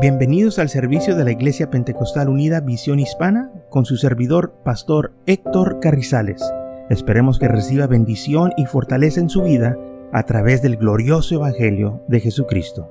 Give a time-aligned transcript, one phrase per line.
[0.00, 5.80] Bienvenidos al servicio de la Iglesia Pentecostal Unida Visión Hispana con su servidor, Pastor Héctor
[5.80, 6.40] Carrizales.
[6.88, 9.76] Esperemos que reciba bendición y fortaleza en su vida
[10.12, 12.86] a través del glorioso Evangelio de Jesucristo.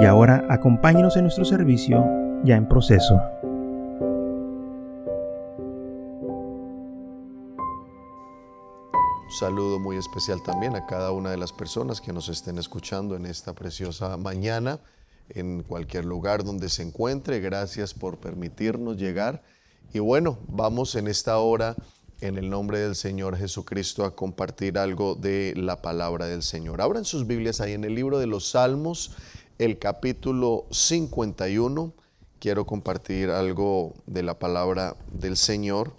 [0.00, 2.02] Y ahora acompáñenos en nuestro servicio
[2.44, 3.20] ya en proceso.
[9.22, 13.16] Un saludo muy especial también a cada una de las personas que nos estén escuchando
[13.16, 14.80] en esta preciosa mañana
[15.30, 17.40] en cualquier lugar donde se encuentre.
[17.40, 19.42] Gracias por permitirnos llegar.
[19.92, 21.76] Y bueno, vamos en esta hora,
[22.20, 26.80] en el nombre del Señor Jesucristo, a compartir algo de la palabra del Señor.
[26.80, 29.12] Abran sus Biblias ahí en el libro de los Salmos,
[29.58, 31.92] el capítulo 51.
[32.38, 35.92] Quiero compartir algo de la palabra del Señor.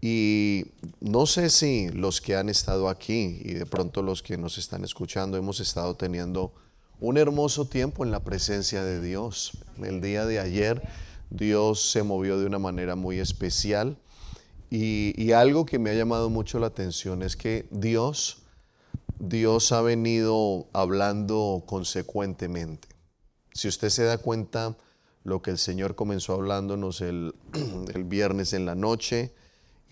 [0.00, 0.66] Y
[1.00, 4.84] no sé si los que han estado aquí y de pronto los que nos están
[4.84, 6.52] escuchando hemos estado teniendo
[7.00, 9.52] un hermoso tiempo en la presencia de Dios.
[9.82, 10.82] El día de ayer
[11.30, 13.98] Dios se movió de una manera muy especial
[14.70, 18.42] y, algo que me ha llamado mucho la atención es que Dios,
[19.20, 22.88] Dios ha venido hablando consecuentemente.
[23.52, 24.76] Si usted se da cuenta,
[25.22, 27.34] lo que el Señor comenzó hablándonos el,
[27.94, 29.32] el viernes en la noche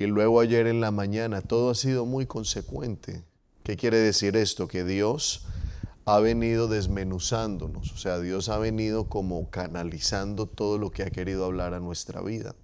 [0.01, 3.23] y luego ayer en la mañana, todo ha sido muy consecuente.
[3.63, 4.67] ¿Qué quiere decir esto?
[4.67, 5.47] Que Dios
[6.05, 11.45] ha venido desmenuzándonos, o sea, Dios ha venido como canalizando todo lo que ha querido
[11.45, 12.55] hablar a nuestra vida.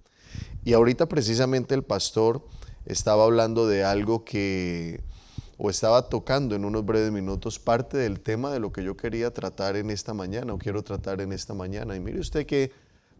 [0.65, 2.45] Y ahorita precisamente el pastor
[2.85, 5.01] estaba hablando de algo que,
[5.57, 9.31] o estaba tocando en unos breves minutos, parte del tema de lo que yo quería
[9.31, 11.95] tratar en esta mañana, o quiero tratar en esta mañana.
[11.95, 12.71] Y mire usted que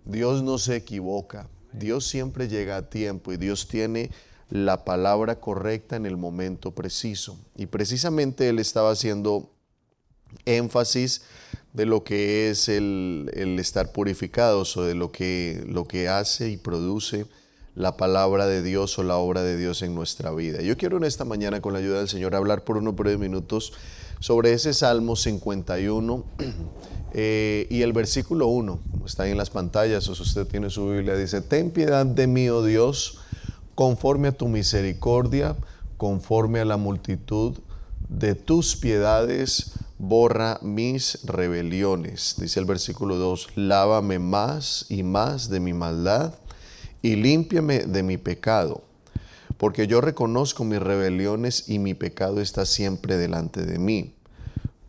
[0.06, 4.12] Dios no se equivoca, Dios siempre llega a tiempo y Dios tiene
[4.50, 7.38] la palabra correcta en el momento preciso.
[7.56, 9.52] Y precisamente él estaba haciendo
[10.45, 11.22] énfasis
[11.73, 16.58] de lo que es el, estar purificados o de lo que, lo que hace y
[16.58, 17.25] produce
[17.75, 20.62] la palabra de Dios o la obra de Dios en nuestra vida.
[20.62, 23.73] Yo quiero en esta mañana con la ayuda del Señor hablar por unos breves minutos
[24.19, 26.25] sobre ese Salmo 51
[27.13, 30.69] eh, y el versículo 1, como está ahí en las pantallas o si usted tiene
[30.69, 33.19] su Biblia, dice, ten piedad de mí, oh Dios,
[33.75, 35.56] conforme a tu misericordia,
[35.97, 37.57] conforme a la multitud
[38.09, 42.36] de tus piedades, borra mis rebeliones.
[42.38, 46.34] Dice el versículo 2, lávame más y más de mi maldad
[47.02, 48.82] y límpiame de mi pecado,
[49.58, 54.16] porque yo reconozco mis rebeliones y mi pecado está siempre delante de mí.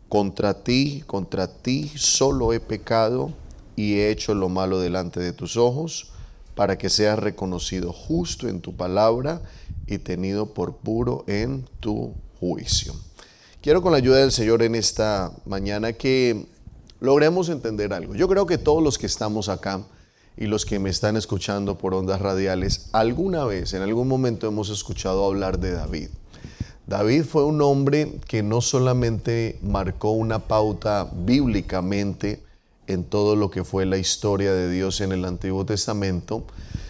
[0.07, 3.33] Contra ti, contra ti solo he pecado
[3.75, 6.13] y he hecho lo malo delante de tus ojos,
[6.55, 9.41] para que seas reconocido justo en tu palabra
[9.87, 12.93] y tenido por puro en tu juicio.
[13.61, 16.47] Quiero con la ayuda del Señor en esta mañana que
[16.99, 18.15] logremos entender algo.
[18.15, 19.83] Yo creo que todos los que estamos acá
[20.35, 24.71] y los que me están escuchando por ondas radiales, alguna vez, en algún momento hemos
[24.71, 26.09] escuchado hablar de David.
[26.87, 32.41] David fue un hombre que no solamente marcó una pauta bíblicamente
[32.87, 36.45] en todo lo que fue la historia de Dios en el Antiguo Testamento,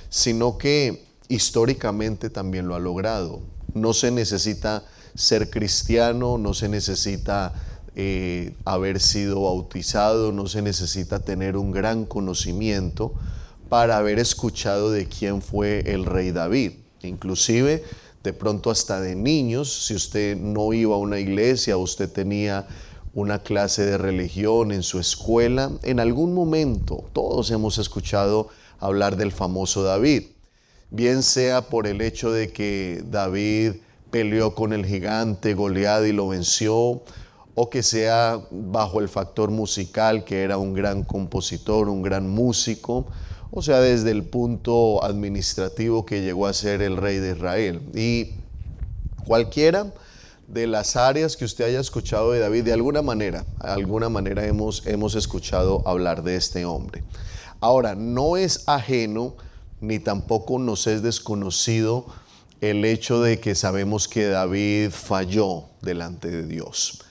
[0.08, 3.42] sino que históricamente también lo ha logrado.
[3.74, 7.53] No se necesita ser cristiano, no se necesita
[7.95, 13.13] eh, haber sido bautizado, no se necesita tener un gran conocimiento
[13.67, 16.73] para haber escuchado de quién fue el rey David.
[17.03, 17.83] Inclusive,
[18.23, 22.67] de pronto hasta de niños, si usted no iba a una iglesia, usted tenía
[23.13, 28.49] una clase de religión en su escuela, en algún momento todos hemos escuchado
[28.79, 30.23] hablar del famoso David,
[30.89, 33.73] bien sea por el hecho de que David
[34.11, 37.01] peleó con el gigante Goliat y lo venció,
[37.55, 43.07] o que sea bajo el factor musical, que era un gran compositor, un gran músico,
[43.51, 47.81] o sea, desde el punto administrativo que llegó a ser el rey de Israel.
[47.94, 48.31] Y
[49.25, 49.91] cualquiera
[50.47, 54.45] de las áreas que usted haya escuchado de David, de alguna manera, de alguna manera
[54.45, 57.03] hemos, hemos escuchado hablar de este hombre.
[57.59, 59.35] Ahora, no es ajeno
[59.81, 62.05] ni tampoco nos es desconocido
[62.61, 67.03] el hecho de que sabemos que David falló delante de Dios.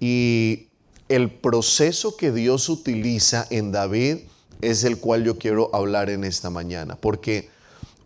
[0.00, 0.68] Y
[1.08, 4.18] el proceso que Dios utiliza en David
[4.62, 7.50] es el cual yo quiero hablar en esta mañana, porque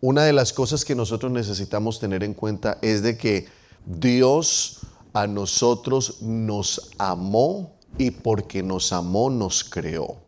[0.00, 3.46] una de las cosas que nosotros necesitamos tener en cuenta es de que
[3.86, 4.80] Dios
[5.12, 10.27] a nosotros nos amó y porque nos amó nos creó.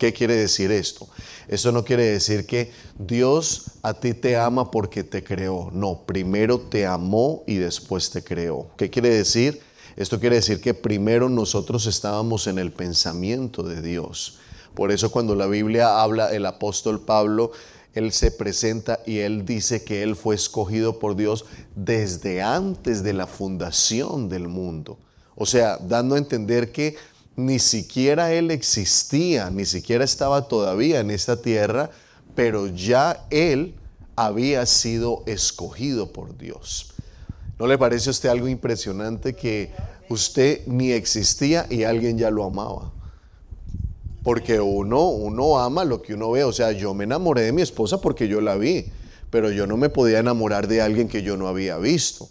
[0.00, 1.10] ¿Qué quiere decir esto?
[1.46, 5.70] Eso no quiere decir que Dios a ti te ama porque te creó.
[5.74, 8.70] No, primero te amó y después te creó.
[8.78, 9.60] ¿Qué quiere decir?
[9.96, 14.38] Esto quiere decir que primero nosotros estábamos en el pensamiento de Dios.
[14.74, 17.52] Por eso cuando la Biblia habla, el apóstol Pablo,
[17.92, 21.44] él se presenta y él dice que él fue escogido por Dios
[21.76, 24.98] desde antes de la fundación del mundo.
[25.34, 26.96] O sea, dando a entender que
[27.36, 31.90] ni siquiera él existía, ni siquiera estaba todavía en esta tierra,
[32.34, 33.74] pero ya él
[34.16, 36.92] había sido escogido por Dios.
[37.58, 39.70] ¿No le parece a usted algo impresionante que
[40.08, 42.92] usted ni existía y alguien ya lo amaba?
[44.22, 46.44] Porque uno, uno ama lo que uno ve.
[46.44, 48.86] O sea, yo me enamoré de mi esposa porque yo la vi,
[49.30, 52.28] pero yo no me podía enamorar de alguien que yo no había visto.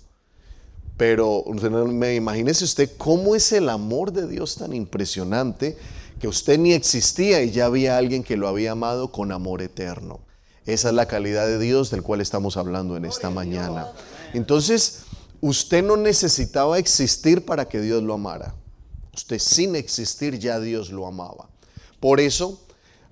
[0.99, 5.77] Pero me imagínese usted cómo es el amor de Dios tan impresionante
[6.19, 10.19] que usted ni existía y ya había alguien que lo había amado con amor eterno.
[10.65, 13.87] Esa es la calidad de Dios del cual estamos hablando en esta mañana.
[14.33, 15.03] Entonces,
[15.39, 18.53] usted no necesitaba existir para que Dios lo amara.
[19.15, 21.47] Usted sin existir ya Dios lo amaba.
[22.01, 22.61] Por eso,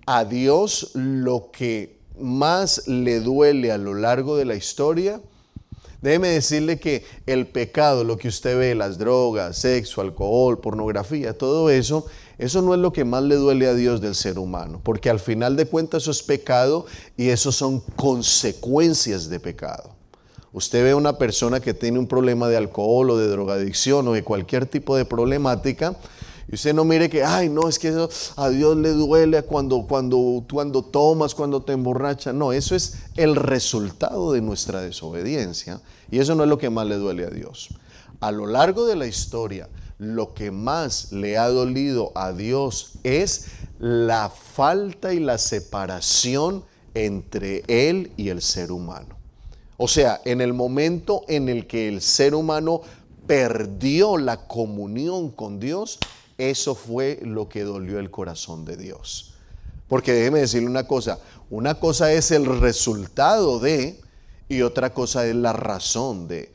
[0.06, 5.22] a Dios lo que más le duele a lo largo de la historia,
[6.02, 11.70] déjeme decirle que el pecado, lo que usted ve, las drogas, sexo, alcohol, pornografía, todo
[11.70, 12.06] eso,
[12.38, 15.20] eso no es lo que más le duele a Dios del ser humano, porque al
[15.20, 16.86] final de cuentas eso es pecado
[17.16, 19.96] y eso son consecuencias de pecado.
[20.54, 24.14] Usted ve a una persona que tiene un problema de alcohol o de drogadicción o
[24.14, 25.96] de cualquier tipo de problemática,
[26.50, 29.86] y usted no mire que, ay, no, es que eso a Dios le duele cuando,
[29.86, 32.34] cuando, cuando tomas, cuando te emborrachas.
[32.34, 35.82] No, eso es el resultado de nuestra desobediencia.
[36.10, 37.70] Y eso no es lo que más le duele a Dios.
[38.22, 39.68] A lo largo de la historia,
[39.98, 43.48] lo que más le ha dolido a Dios es
[43.80, 46.64] la falta y la separación
[46.94, 49.18] entre Él y el ser humano.
[49.76, 52.82] O sea, en el momento en el que el ser humano
[53.28, 56.00] perdió la comunión con Dios,
[56.38, 59.34] eso fue lo que dolió el corazón de Dios.
[59.88, 61.20] Porque déjeme decirle una cosa,
[61.50, 64.00] una cosa es el resultado de
[64.50, 66.52] y otra cosa es la razón de.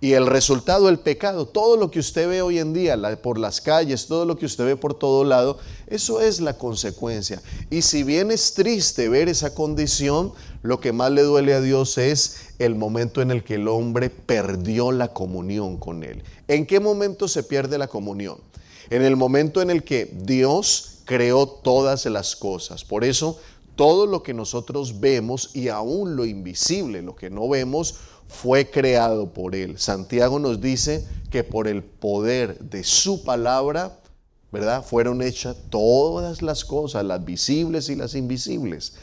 [0.00, 3.60] Y el resultado, el pecado, todo lo que usted ve hoy en día por las
[3.60, 5.58] calles, todo lo que usted ve por todo lado,
[5.88, 7.42] eso es la consecuencia.
[7.68, 10.32] Y si bien es triste ver esa condición,
[10.62, 14.08] lo que más le duele a Dios es el momento en el que el hombre
[14.08, 16.22] perdió la comunión con Él.
[16.46, 18.38] ¿En qué momento se pierde la comunión?
[18.90, 22.84] En el momento en el que Dios creó todas las cosas.
[22.84, 23.38] Por eso,
[23.76, 27.94] todo lo que nosotros vemos y aún lo invisible, lo que no vemos,
[28.28, 29.78] fue creado por Él.
[29.78, 34.00] Santiago nos dice que por el poder de su palabra,
[34.52, 34.84] ¿verdad?
[34.84, 38.94] Fueron hechas todas las cosas, las visibles y las invisibles.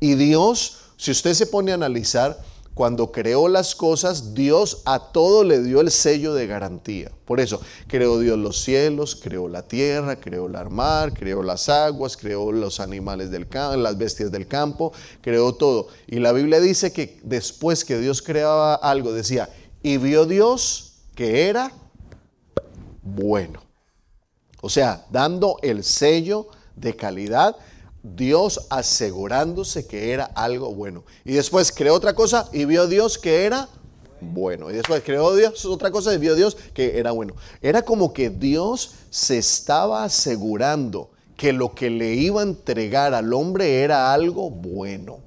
[0.00, 2.38] Y Dios, si usted se pone a analizar,
[2.78, 7.10] cuando creó las cosas, Dios a todo le dio el sello de garantía.
[7.24, 12.16] Por eso, creó Dios los cielos, creó la tierra, creó el mar, creó las aguas,
[12.16, 14.92] creó los animales del campo, las bestias del campo,
[15.22, 15.88] creó todo.
[16.06, 19.48] Y la Biblia dice que después que Dios creaba algo, decía,
[19.82, 21.72] y vio Dios que era
[23.02, 23.60] bueno.
[24.60, 26.46] O sea, dando el sello
[26.76, 27.56] de calidad
[28.02, 31.04] Dios asegurándose que era algo bueno.
[31.24, 33.68] Y después creó otra cosa y vio Dios que era
[34.20, 34.70] bueno.
[34.70, 37.34] Y después creó Dios otra cosa y vio Dios que era bueno.
[37.62, 43.32] Era como que Dios se estaba asegurando que lo que le iba a entregar al
[43.32, 45.20] hombre era algo bueno.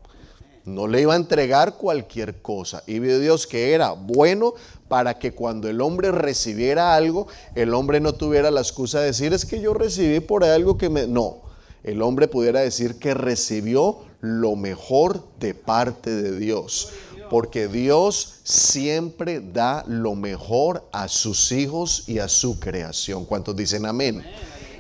[0.64, 2.84] No le iba a entregar cualquier cosa.
[2.86, 4.54] Y vio Dios que era bueno
[4.88, 9.34] para que cuando el hombre recibiera algo, el hombre no tuviera la excusa de decir
[9.34, 11.08] es que yo recibí por algo que me...
[11.08, 11.42] No,
[11.84, 16.90] el hombre pudiera decir que recibió lo mejor de parte de Dios.
[17.30, 23.26] Porque Dios siempre da lo mejor a sus hijos y a su creación.
[23.26, 24.22] ¿Cuántos dicen amén?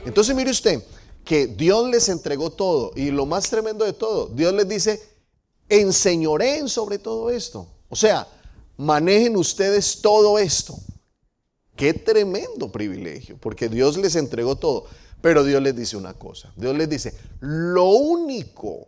[0.06, 0.84] Entonces mire usted
[1.24, 2.92] que Dios les entregó todo.
[2.96, 5.02] Y lo más tremendo de todo, Dios les dice,
[5.70, 7.68] enseñoreen sobre todo esto.
[7.90, 8.28] O sea,
[8.78, 10.76] manejen ustedes todo esto.
[11.76, 14.86] Qué tremendo privilegio, porque Dios les entregó todo.
[15.22, 16.52] Pero Dios les dice una cosa.
[16.56, 18.88] Dios les dice, lo único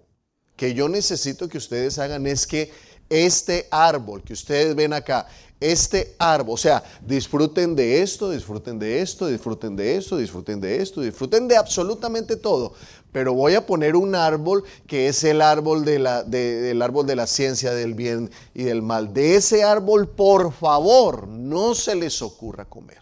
[0.55, 2.71] que yo necesito que ustedes hagan es que
[3.09, 5.27] este árbol que ustedes ven acá,
[5.59, 10.81] este árbol, o sea, disfruten de esto, disfruten de esto, disfruten de esto, disfruten de
[10.81, 12.73] esto, disfruten de absolutamente todo.
[13.11, 16.25] Pero voy a poner un árbol que es el árbol de la,
[16.83, 19.13] árbol de la ciencia del bien y del mal.
[19.13, 23.01] De ese árbol, por favor, no se les ocurra comer.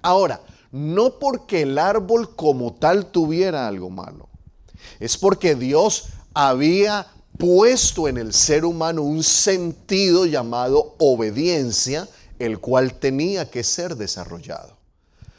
[0.00, 0.40] Ahora,
[0.72, 4.28] no porque el árbol como tal tuviera algo malo,
[4.98, 7.06] es porque Dios había
[7.38, 14.76] puesto en el ser humano un sentido llamado obediencia, el cual tenía que ser desarrollado.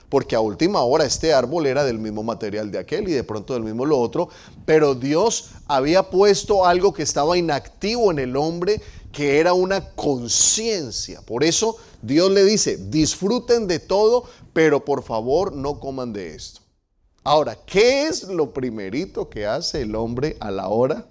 [0.10, 3.56] porque a última hora este árbol era del mismo material de aquel y de pronto
[3.56, 4.30] del mismo lo otro,
[4.64, 8.80] pero Dios había puesto algo que estaba inactivo en el hombre,
[9.14, 11.22] que era una conciencia.
[11.22, 16.62] Por eso Dios le dice, disfruten de todo, pero por favor no coman de esto.
[17.24, 21.06] Ahora, ¿qué es lo primerito que hace el hombre a la hora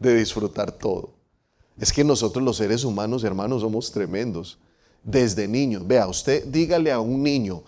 [0.00, 1.10] de disfrutar todo?
[1.78, 4.58] Es que nosotros los seres humanos, hermanos, somos tremendos.
[5.04, 7.62] Desde niños, vea, usted dígale a un niño,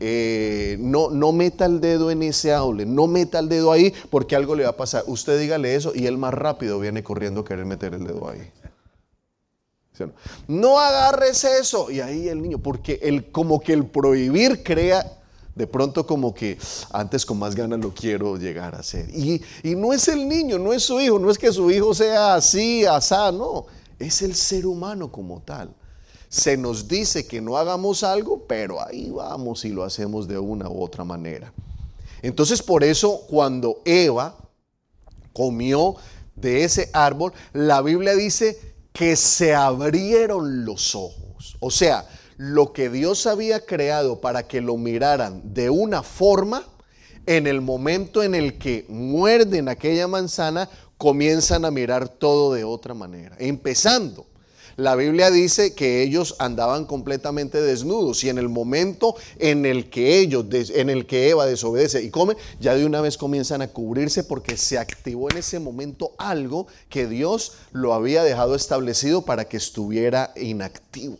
[0.00, 4.34] eh, no, no meta el dedo en ese aule, no meta el dedo ahí porque
[4.34, 5.04] algo le va a pasar.
[5.06, 8.50] Usted dígale eso y él más rápido viene corriendo a querer meter el dedo ahí.
[10.48, 11.90] No agarres eso.
[11.90, 15.18] Y ahí el niño, porque el, como que el prohibir crea
[15.54, 16.56] de pronto como que
[16.92, 19.08] antes con más ganas lo quiero llegar a hacer.
[19.10, 21.92] Y, y, no es el niño, no es su hijo, no es que su hijo
[21.94, 23.66] sea así, asá, no.
[23.98, 25.74] Es el ser humano como tal
[26.30, 30.68] se nos dice que no hagamos algo, pero ahí vamos y lo hacemos de una
[30.68, 31.52] u otra manera.
[32.22, 34.36] Entonces por eso cuando Eva
[35.32, 35.96] comió
[36.36, 41.56] de ese árbol, la Biblia dice que se abrieron los ojos.
[41.60, 46.64] O sea, lo que Dios había creado para que lo miraran de una forma,
[47.26, 52.94] en el momento en el que muerden aquella manzana, comienzan a mirar todo de otra
[52.94, 53.36] manera.
[53.38, 54.26] Empezando
[54.80, 60.18] la Biblia dice que ellos andaban completamente desnudos y en el momento en el que
[60.20, 64.24] ellos, en el que Eva desobedece y come, ya de una vez comienzan a cubrirse
[64.24, 69.58] porque se activó en ese momento algo que Dios lo había dejado establecido para que
[69.58, 71.18] estuviera inactivo.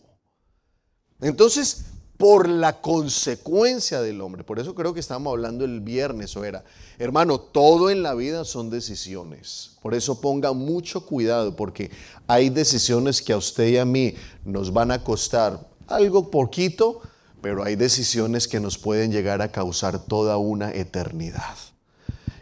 [1.21, 1.85] Entonces,
[2.21, 4.45] por la consecuencia del hombre.
[4.45, 6.63] Por eso creo que estábamos hablando el viernes o era,
[6.99, 9.71] hermano, todo en la vida son decisiones.
[9.81, 11.91] Por eso ponga mucho cuidado porque
[12.27, 17.01] hay decisiones que a usted y a mí nos van a costar algo poquito,
[17.41, 21.57] pero hay decisiones que nos pueden llegar a causar toda una eternidad.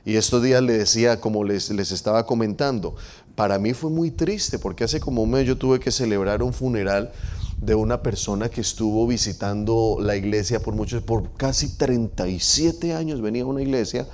[0.05, 2.97] Y estos días le decía, como les, les estaba comentando,
[3.37, 6.53] para mí fue muy triste porque hace como un mes yo tuve que celebrar un
[6.53, 7.13] funeral
[7.61, 13.43] de una persona que estuvo visitando la iglesia por muchos, por casi 37 años venía
[13.43, 14.07] a una iglesia,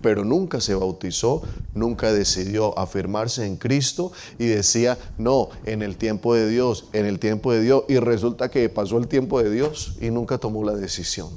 [0.00, 1.42] pero nunca se bautizó,
[1.74, 7.18] nunca decidió afirmarse en Cristo y decía, no, en el tiempo de Dios, en el
[7.18, 10.74] tiempo de Dios, y resulta que pasó el tiempo de Dios y nunca tomó la
[10.74, 11.30] decisión.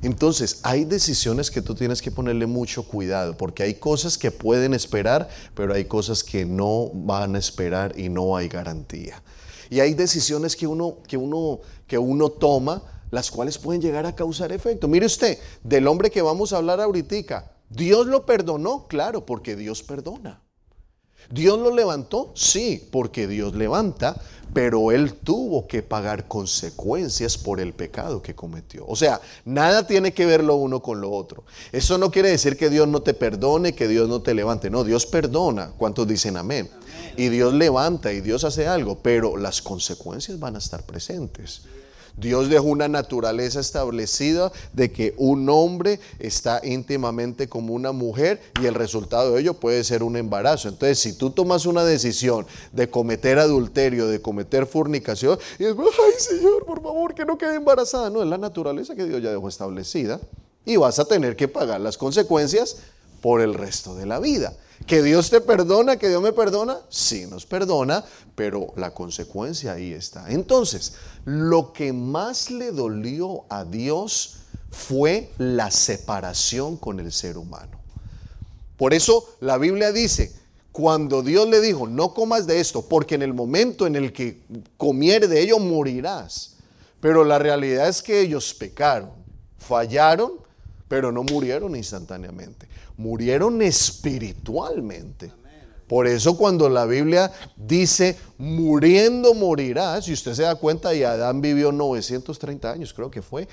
[0.00, 4.72] Entonces, hay decisiones que tú tienes que ponerle mucho cuidado, porque hay cosas que pueden
[4.72, 9.20] esperar, pero hay cosas que no van a esperar y no hay garantía.
[9.70, 14.14] Y hay decisiones que uno, que uno, que uno toma, las cuales pueden llegar a
[14.14, 14.88] causar efecto.
[14.88, 18.86] Mire usted, del hombre que vamos a hablar ahorita, ¿Dios lo perdonó?
[18.88, 20.42] Claro, porque Dios perdona.
[21.30, 22.32] ¿Dios lo levantó?
[22.34, 24.20] Sí, porque Dios levanta,
[24.54, 28.86] pero él tuvo que pagar consecuencias por el pecado que cometió.
[28.86, 31.44] O sea, nada tiene que ver lo uno con lo otro.
[31.70, 34.70] Eso no quiere decir que Dios no te perdone, que Dios no te levante.
[34.70, 35.72] No, Dios perdona.
[35.76, 36.70] ¿Cuántos dicen amén?
[37.16, 41.62] Y Dios levanta y Dios hace algo, pero las consecuencias van a estar presentes.
[42.20, 48.66] Dios dejó una naturaleza establecida de que un hombre está íntimamente como una mujer y
[48.66, 50.68] el resultado de ello puede ser un embarazo.
[50.68, 56.12] Entonces, si tú tomas una decisión de cometer adulterio, de cometer fornicación, y es, ay
[56.18, 58.10] Señor, por favor, que no quede embarazada.
[58.10, 60.20] No, es la naturaleza que Dios ya dejó establecida
[60.64, 62.78] y vas a tener que pagar las consecuencias
[63.20, 64.54] por el resto de la vida.
[64.86, 65.96] ¿Que Dios te perdona?
[65.96, 66.78] ¿Que Dios me perdona?
[66.88, 68.04] Sí, nos perdona,
[68.34, 70.30] pero la consecuencia ahí está.
[70.30, 70.94] Entonces,
[71.24, 74.38] lo que más le dolió a Dios
[74.70, 77.78] fue la separación con el ser humano.
[78.76, 80.32] Por eso la Biblia dice,
[80.72, 84.42] cuando Dios le dijo, no comas de esto, porque en el momento en el que
[84.76, 86.54] comiere de ello morirás.
[87.00, 89.10] Pero la realidad es que ellos pecaron,
[89.58, 90.34] fallaron,
[90.88, 92.66] pero no murieron instantáneamente
[92.98, 95.32] murieron espiritualmente.
[95.86, 101.40] Por eso cuando la Biblia dice, muriendo morirás, si usted se da cuenta, y Adán
[101.40, 103.48] vivió 930 años, creo que fue,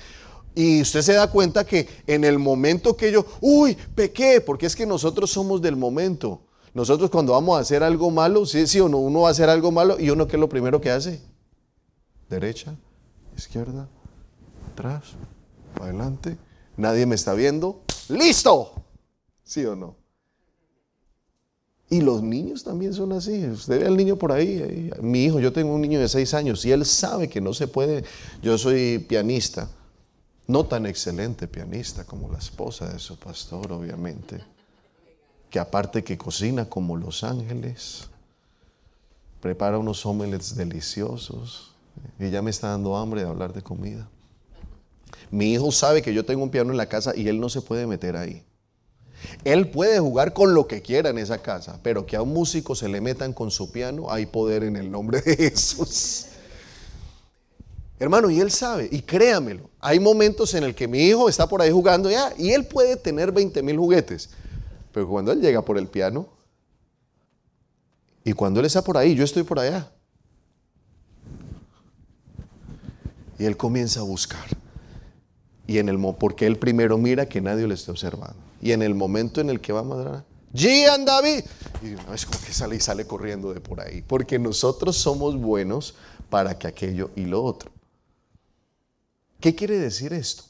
[0.54, 4.76] y usted se da cuenta que en el momento que yo, uy, pequé, porque es
[4.76, 6.42] que nosotros somos del momento.
[6.74, 9.98] Nosotros cuando vamos a hacer algo malo, sí, sí uno va a hacer algo malo
[9.98, 11.22] y uno qué es lo primero que hace?
[12.28, 12.74] Derecha,
[13.34, 13.88] izquierda,
[14.72, 15.04] atrás,
[15.80, 16.36] adelante,
[16.76, 18.72] nadie me está viendo, listo.
[19.44, 19.96] ¿Sí o no?
[21.88, 23.46] Y los niños también son así.
[23.46, 26.64] Usted ve al niño por ahí, Mi hijo, yo tengo un niño de seis años
[26.64, 28.04] y él sabe que no se puede.
[28.42, 29.68] Yo soy pianista,
[30.48, 34.42] no tan excelente pianista como la esposa de su pastor, obviamente.
[35.48, 38.08] Que aparte que cocina como los ángeles,
[39.40, 41.72] prepara unos omelets deliciosos.
[42.18, 44.08] Y ya me está dando hambre de hablar de comida.
[45.30, 47.60] Mi hijo sabe que yo tengo un piano en la casa y él no se
[47.60, 48.44] puede meter ahí.
[49.44, 52.74] Él puede jugar con lo que quiera en esa casa, pero que a un músico
[52.74, 56.26] se le metan con su piano, hay poder en el nombre de Jesús.
[57.98, 61.62] Hermano, y él sabe, y créamelo, hay momentos en el que mi hijo está por
[61.62, 64.28] ahí jugando ya, y él puede tener 20 mil juguetes,
[64.92, 66.28] pero cuando él llega por el piano,
[68.22, 69.90] y cuando él está por ahí, yo estoy por allá,
[73.38, 74.46] y él comienza a buscar,
[75.66, 78.94] y en el porque él primero mira que nadie le esté observando, y en el
[78.94, 81.44] momento en el que va a madrar, Gian David,
[81.82, 85.36] y una vez como que sale y sale corriendo de por ahí, porque nosotros somos
[85.36, 85.94] buenos
[86.30, 87.70] para que aquello y lo otro.
[89.40, 90.44] ¿Qué quiere decir esto?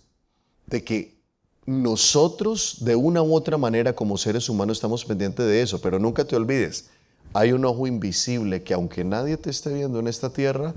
[0.66, 1.16] De que
[1.66, 6.25] nosotros de una u otra manera como seres humanos estamos pendientes de eso, pero nunca
[6.25, 6.90] te olvides,
[7.32, 10.75] hay un ojo invisible que aunque nadie te esté viendo en esta tierra,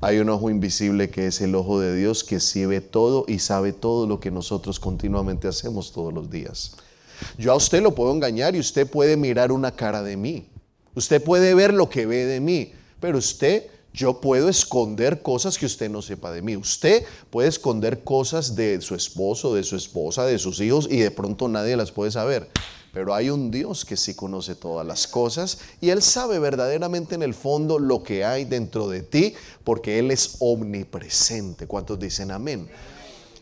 [0.00, 3.40] hay un ojo invisible que es el ojo de Dios que sí ve todo y
[3.40, 6.76] sabe todo lo que nosotros continuamente hacemos todos los días.
[7.36, 10.46] Yo a usted lo puedo engañar y usted puede mirar una cara de mí.
[10.94, 15.66] Usted puede ver lo que ve de mí, pero usted yo puedo esconder cosas que
[15.66, 16.56] usted no sepa de mí.
[16.56, 21.10] Usted puede esconder cosas de su esposo, de su esposa, de sus hijos y de
[21.10, 22.48] pronto nadie las puede saber.
[22.92, 27.22] Pero hay un Dios que sí conoce todas las cosas y Él sabe verdaderamente en
[27.22, 31.66] el fondo lo que hay dentro de ti porque Él es omnipresente.
[31.66, 32.68] ¿Cuántos dicen amén?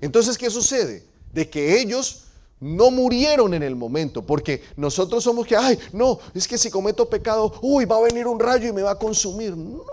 [0.00, 1.04] Entonces, ¿qué sucede?
[1.32, 2.24] De que ellos
[2.58, 7.08] no murieron en el momento, porque nosotros somos que, ay, no, es que si cometo
[7.08, 9.54] pecado, uy, va a venir un rayo y me va a consumir.
[9.56, 9.84] No,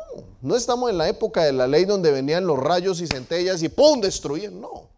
[0.42, 3.70] no estamos en la época de la ley donde venían los rayos y centellas y
[3.70, 4.00] ¡pum!
[4.00, 4.60] destruían.
[4.62, 4.90] No,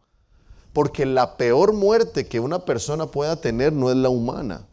[0.75, 4.67] porque la peor muerte que una persona pueda tener no es la humana.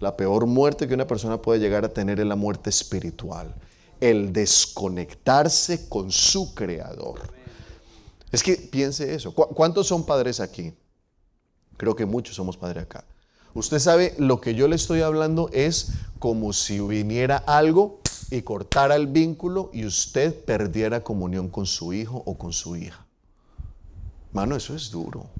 [0.00, 3.54] La peor muerte que una persona puede llegar a tener es la muerte espiritual,
[4.00, 7.20] el desconectarse con su creador.
[8.32, 9.32] Es que piense eso.
[9.32, 10.74] ¿Cuántos son padres aquí?
[11.76, 13.04] Creo que muchos somos padres acá.
[13.54, 18.96] Usted sabe, lo que yo le estoy hablando es como si viniera algo y cortara
[18.96, 23.06] el vínculo y usted perdiera comunión con su hijo o con su hija.
[24.32, 25.30] Mano, eso es duro.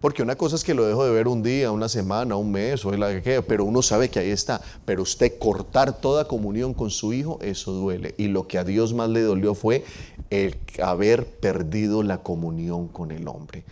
[0.00, 2.84] Porque una cosa es que lo dejo de ver un día, una semana, un mes
[2.84, 4.60] o la que pero uno sabe que ahí está.
[4.84, 8.14] Pero usted cortar toda comunión con su hijo, eso duele.
[8.18, 9.84] Y lo que a Dios más le dolió fue
[10.28, 13.64] el haber perdido la comunión con el hombre.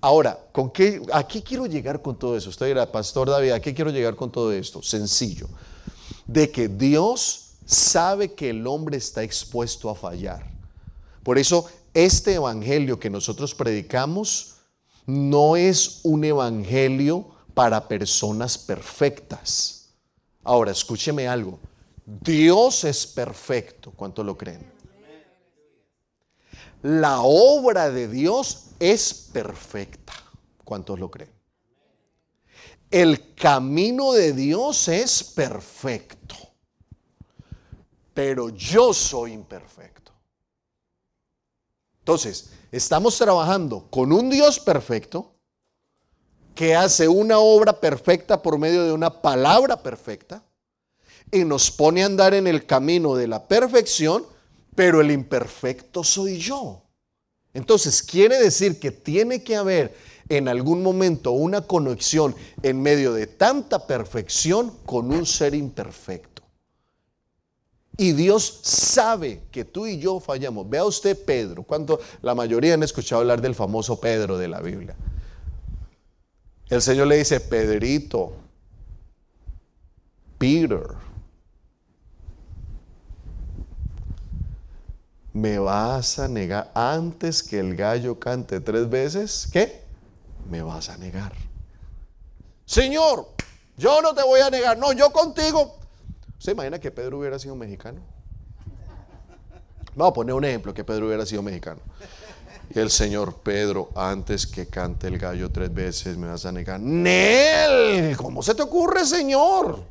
[0.00, 2.50] Ahora, ¿con qué, ¿a qué quiero llegar con todo eso?
[2.50, 4.82] Usted dirá, Pastor David, ¿a qué quiero llegar con todo esto?
[4.82, 5.48] Sencillo,
[6.26, 10.50] de que Dios sabe que el hombre está expuesto a fallar.
[11.22, 14.57] Por eso, este evangelio que nosotros predicamos
[15.08, 19.88] no es un evangelio para personas perfectas.
[20.44, 21.58] Ahora, escúcheme algo.
[22.04, 23.90] Dios es perfecto.
[23.92, 24.70] ¿Cuánto lo creen?
[26.82, 30.12] La obra de Dios es perfecta.
[30.62, 31.32] ¿Cuántos lo creen?
[32.90, 36.36] El camino de Dios es perfecto,
[38.12, 40.12] pero yo soy imperfecto.
[42.00, 45.32] Entonces, estamos trabajando con un Dios perfecto
[46.54, 50.42] que hace una obra perfecta por medio de una palabra perfecta
[51.30, 54.26] y nos pone a andar en el camino de la perfección,
[54.74, 56.82] pero el imperfecto soy yo.
[57.54, 59.96] Entonces, quiere decir que tiene que haber
[60.28, 66.37] en algún momento una conexión en medio de tanta perfección con un ser imperfecto.
[68.00, 70.70] Y Dios sabe que tú y yo fallamos.
[70.70, 74.94] Vea usted Pedro, cuando la mayoría han escuchado hablar del famoso Pedro de la Biblia.
[76.68, 78.34] El Señor le dice, Pedrito,
[80.38, 80.86] Peter,
[85.32, 89.82] me vas a negar antes que el gallo cante tres veces, ¿qué?
[90.48, 91.32] Me vas a negar.
[92.64, 93.26] Señor,
[93.76, 95.78] yo no te voy a negar, no, yo contigo.
[96.38, 98.00] ¿Se imagina que Pedro hubiera sido mexicano?
[99.94, 101.80] Vamos a poner un ejemplo, que Pedro hubiera sido mexicano.
[102.74, 106.78] Y el Señor, Pedro, antes que cante el gallo tres veces, me vas a negar.
[106.78, 109.82] Nel, ¿cómo se te ocurre, Señor?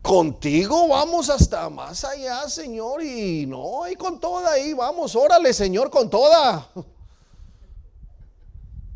[0.00, 5.90] Contigo vamos hasta más allá, Señor, y no, y con toda ahí, vamos, órale, Señor,
[5.90, 6.68] con toda.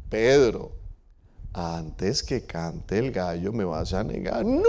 [0.09, 0.73] Pedro,
[1.53, 4.45] antes que cante el gallo me vas a negar.
[4.45, 4.63] No,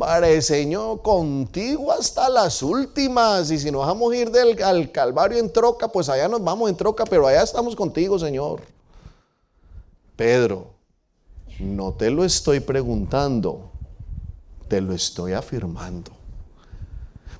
[0.00, 3.50] Padre Señor, contigo hasta las últimas.
[3.52, 6.68] Y si nos vamos a ir del, al Calvario en troca, pues allá nos vamos
[6.68, 8.62] en troca, pero allá estamos contigo, Señor.
[10.16, 10.66] Pedro,
[11.60, 13.70] no te lo estoy preguntando
[14.70, 16.12] te lo estoy afirmando.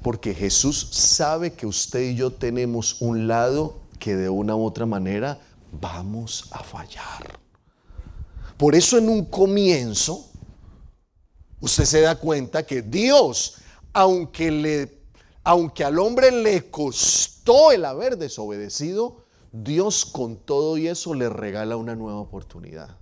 [0.03, 4.85] Porque Jesús sabe que usted y yo tenemos un lado que de una u otra
[4.85, 5.39] manera
[5.71, 7.39] vamos a fallar.
[8.57, 10.30] Por eso en un comienzo,
[11.61, 13.57] usted se da cuenta que Dios,
[13.93, 14.99] aunque, le,
[15.45, 21.77] aunque al hombre le costó el haber desobedecido, Dios con todo y eso le regala
[21.77, 22.97] una nueva oportunidad.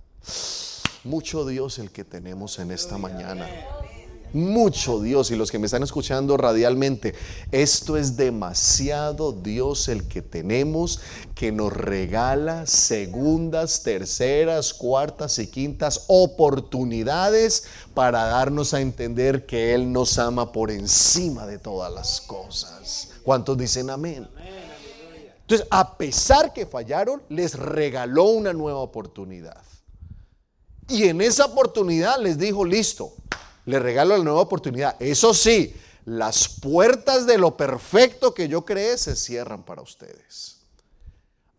[1.03, 3.47] Mucho Dios el que tenemos en esta mañana
[4.33, 7.15] mucho Dios y los que me están escuchando radialmente,
[7.51, 11.01] esto es demasiado Dios el que tenemos
[11.35, 17.63] que nos regala segundas, terceras, cuartas y quintas oportunidades
[17.93, 23.09] para darnos a entender que Él nos ama por encima de todas las cosas.
[23.23, 24.27] ¿Cuántos dicen amén?
[25.41, 29.57] Entonces, a pesar que fallaron, les regaló una nueva oportunidad.
[30.87, 33.13] Y en esa oportunidad les dijo, listo,
[33.65, 34.95] le regalo la nueva oportunidad.
[34.99, 40.57] Eso sí, las puertas de lo perfecto que yo creé se cierran para ustedes.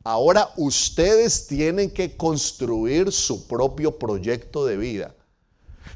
[0.03, 5.15] Ahora ustedes tienen que construir su propio proyecto de vida.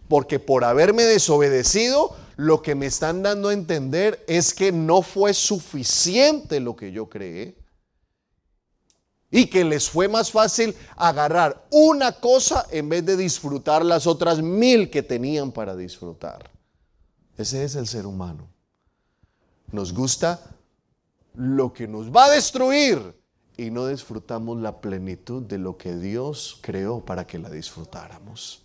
[0.09, 5.33] Porque por haberme desobedecido, lo que me están dando a entender es que no fue
[5.33, 7.64] suficiente lo que yo creé
[9.35, 14.41] y que les fue más fácil agarrar una cosa en vez de disfrutar las otras
[14.41, 16.53] mil que tenían para disfrutar.
[17.37, 18.49] Ese es el ser humano.
[19.73, 20.41] Nos gusta
[21.35, 23.21] lo que nos va a destruir
[23.57, 28.63] y no disfrutamos la plenitud de lo que Dios creó para que la disfrutáramos.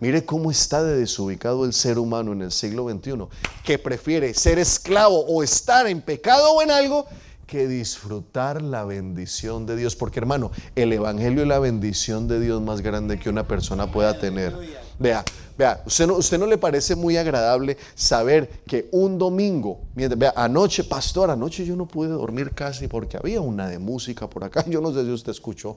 [0.00, 3.26] Mire cómo está de desubicado el ser humano en el siglo XXI,
[3.62, 7.06] que prefiere ser esclavo o estar en pecado o en algo
[7.52, 12.62] que disfrutar la bendición de Dios, porque hermano, el Evangelio es la bendición de Dios
[12.62, 14.56] más grande que una persona pueda tener.
[14.98, 15.22] Vea,
[15.58, 20.82] vea, ¿usted no, usted no le parece muy agradable saber que un domingo, vea, anoche,
[20.84, 24.80] pastor, anoche yo no pude dormir casi porque había una de música por acá, yo
[24.80, 25.76] no sé si usted escuchó.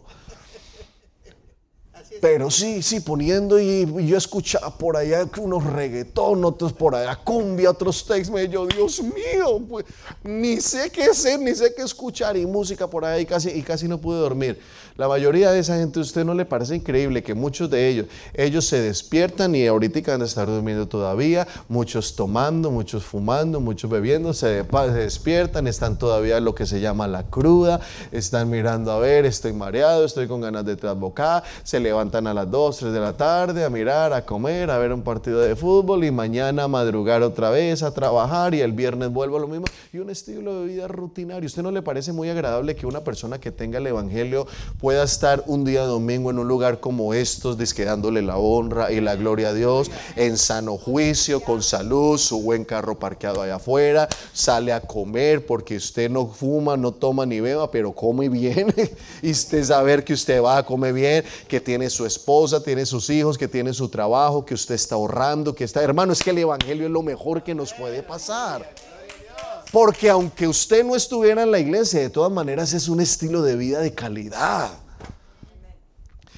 [2.21, 7.69] Pero sí, sí, poniendo y, yo escuchaba por allá unos reggaetón, otros por allá cumbia,
[7.69, 9.85] otros textos, me yo, Dios mío, pues
[10.23, 13.61] ni sé qué hacer, ni sé qué escuchar y música por ahí y casi, y
[13.61, 14.59] casi no pude dormir.
[14.97, 18.05] La mayoría de esa gente, ¿a usted no le parece increíble que muchos de ellos,
[18.33, 23.91] ellos se despiertan y ahorita van a estar durmiendo todavía, muchos tomando, muchos fumando, muchos
[23.91, 27.81] bebiendo, se, despiertan, están todavía en lo que se llama la cruda,
[28.13, 32.49] están mirando a ver, estoy mareado, estoy con ganas de trasbocar, se levantan a las
[32.49, 36.05] 2, 3 de la tarde a mirar, a comer, a ver un partido de fútbol
[36.05, 39.65] y mañana a madrugar otra vez, a trabajar y el viernes vuelvo a lo mismo
[39.91, 41.47] y un estilo de vida rutinario.
[41.47, 44.47] ¿Usted no le parece muy agradable que una persona que tenga el Evangelio
[44.85, 49.15] pueda estar un día domingo en un lugar como estos, desquedándole la honra y la
[49.15, 54.71] gloria a Dios, en sano juicio, con salud, su buen carro parqueado allá afuera, sale
[54.71, 58.71] a comer porque usted no fuma, no toma ni beba, pero come bien.
[59.23, 63.09] y usted saber que usted va a comer bien, que tiene su esposa, tiene sus
[63.09, 65.81] hijos, que tiene su trabajo, que usted está ahorrando, que está...
[65.81, 68.69] Hermano, es que el Evangelio es lo mejor que nos puede pasar.
[69.75, 73.57] Porque aunque usted no estuviera en la iglesia, de todas maneras es un estilo de
[73.57, 74.69] vida de calidad.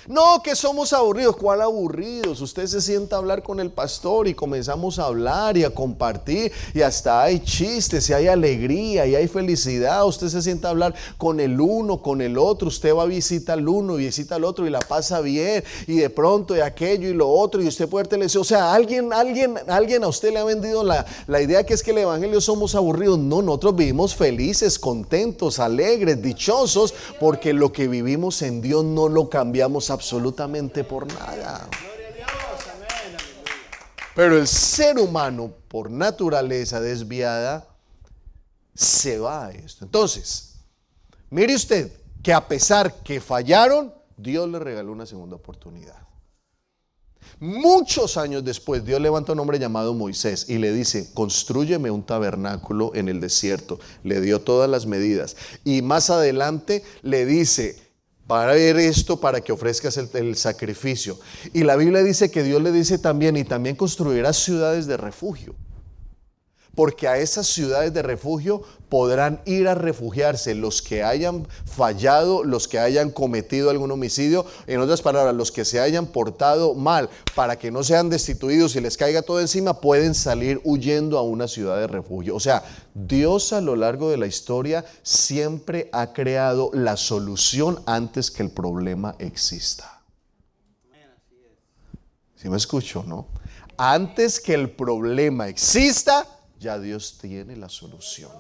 [0.08, 1.36] No, que somos aburridos.
[1.36, 2.39] ¿Cuál aburridos?
[2.39, 6.50] Usted se sienta a hablar con el pastor y comenzamos a hablar y a compartir
[6.74, 10.06] y hasta hay chistes y hay alegría y hay felicidad.
[10.08, 12.70] Usted se sienta a hablar con el uno, con el otro.
[12.70, 15.98] Usted va a visitar al uno y visita al otro y la pasa bien y
[15.98, 19.56] de pronto y aquello y lo otro y usted puede decir, o sea, alguien, alguien,
[19.67, 22.76] alguien a usted le ha vendido la, la idea que es que el evangelio somos
[22.76, 23.20] aburridos.
[23.20, 29.30] No, nosotros vivimos felices, contentos, alegres, dichosos porque lo que vivimos en Dios no lo
[29.30, 31.68] cambiamos a absolutamente por nada.
[34.16, 37.68] Pero el ser humano, por naturaleza desviada,
[38.76, 39.86] se va a esto.
[39.86, 40.56] Entonces,
[41.32, 45.98] mire usted que a pesar que fallaron, Dios le regaló una segunda oportunidad.
[47.40, 52.92] Muchos años después, Dios levanta un hombre llamado Moisés y le dice, construyeme un tabernáculo
[52.96, 53.80] en el desierto.
[54.04, 55.36] Le dio todas las medidas.
[55.64, 57.87] Y más adelante le dice,
[58.28, 61.18] para ver esto, para que ofrezcas el, sacrificio.
[61.54, 65.56] Y la Biblia dice que Dios le dice también, y también construirás ciudades de refugio.
[66.78, 72.68] Porque a esas ciudades de refugio podrán ir a refugiarse los que hayan fallado, los
[72.68, 77.58] que hayan cometido algún homicidio, en otras palabras, los que se hayan portado mal, para
[77.58, 81.80] que no sean destituidos y les caiga todo encima, pueden salir huyendo a una ciudad
[81.80, 82.36] de refugio.
[82.36, 82.63] O sea,
[82.94, 88.52] Dios a lo largo de la historia siempre ha creado la solución antes que el
[88.52, 90.04] problema exista.
[92.36, 93.30] Si me escucho, no?
[93.78, 98.32] Antes que el problema exista, ya Dios tiene la solución.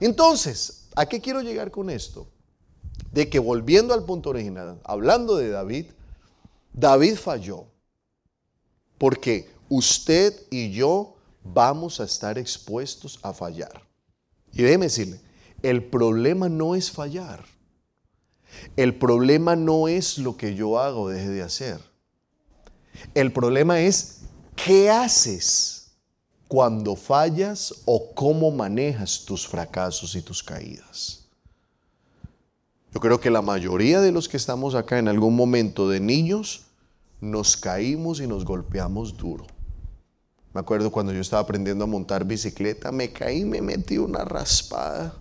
[0.00, 2.28] Entonces, ¿a qué quiero llegar con esto?
[3.12, 5.86] de que volviendo al punto original, hablando de David,
[6.72, 7.66] David falló.
[8.98, 13.82] Porque usted y yo vamos a estar expuestos a fallar.
[14.52, 15.20] Y déjeme decirle,
[15.62, 17.44] el problema no es fallar.
[18.76, 21.80] El problema no es lo que yo hago o deje de hacer.
[23.14, 24.22] El problema es
[24.56, 25.77] qué haces
[26.48, 31.26] cuando fallas o cómo manejas tus fracasos y tus caídas.
[32.92, 36.62] Yo creo que la mayoría de los que estamos acá en algún momento de niños
[37.20, 39.46] nos caímos y nos golpeamos duro.
[40.54, 45.14] Me acuerdo cuando yo estaba aprendiendo a montar bicicleta, me caí, me metí una raspada.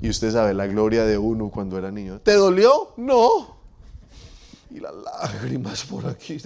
[0.00, 2.20] Y usted sabe la gloria de uno cuando era niño.
[2.20, 2.92] ¿Te dolió?
[2.96, 3.61] No.
[4.72, 6.38] Y las lágrimas por aquí.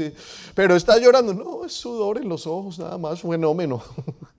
[0.55, 1.33] Pero está llorando.
[1.33, 3.83] No, es sudor en los ojos, nada más, fenómeno.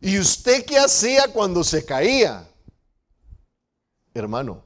[0.00, 2.48] ¿Y usted qué hacía cuando se caía?
[4.14, 4.64] Hermano,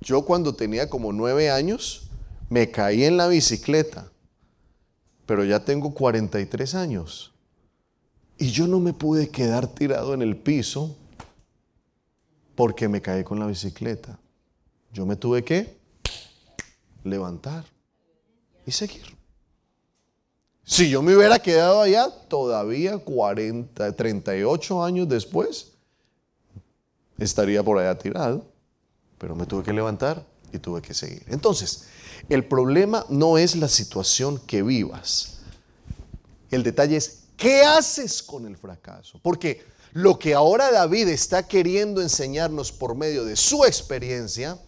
[0.00, 2.08] yo cuando tenía como nueve años,
[2.48, 4.10] me caí en la bicicleta,
[5.26, 7.32] pero ya tengo 43 años.
[8.38, 10.96] Y yo no me pude quedar tirado en el piso
[12.54, 14.18] porque me caí con la bicicleta.
[14.92, 15.76] Yo me tuve que
[17.04, 17.64] levantar
[18.66, 19.04] y seguir.
[20.64, 25.72] Si yo me hubiera quedado allá todavía 40, 38 años después,
[27.18, 28.52] estaría por allá tirado
[29.22, 31.22] pero me tuve que levantar y tuve que seguir.
[31.28, 31.84] Entonces,
[32.28, 35.38] el problema no es la situación que vivas.
[36.50, 39.20] El detalle es, ¿qué haces con el fracaso?
[39.22, 44.58] Porque lo que ahora David está queriendo enseñarnos por medio de su experiencia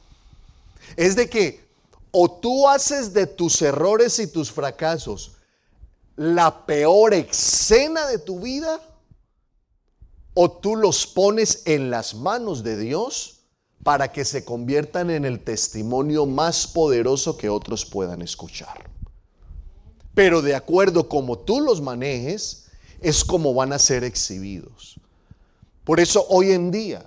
[0.97, 1.65] es de que
[2.11, 5.33] o tú haces de tus errores y tus fracasos
[6.17, 8.81] la peor escena de tu vida,
[10.35, 13.41] o tú los pones en las manos de Dios
[13.83, 18.91] para que se conviertan en el testimonio más poderoso que otros puedan escuchar.
[20.15, 22.67] Pero de acuerdo como tú los manejes,
[23.01, 24.99] es como van a ser exhibidos.
[25.85, 27.07] Por eso hoy en día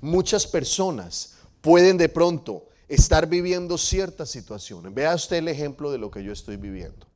[0.00, 4.92] muchas personas pueden de pronto estar viviendo ciertas situaciones.
[4.94, 7.06] Vea usted el ejemplo de lo que yo estoy viviendo.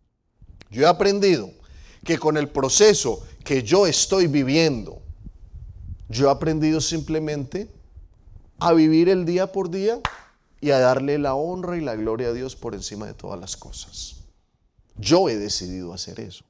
[0.71, 1.51] Yo he aprendido
[2.05, 5.01] que con el proceso que yo estoy viviendo,
[6.09, 7.69] yo he aprendido simplemente
[8.59, 10.01] a vivir el día por día
[10.61, 13.57] y a darle la honra y la gloria a Dios por encima de todas las
[13.57, 14.17] cosas.
[14.97, 16.45] Yo he decidido hacer eso.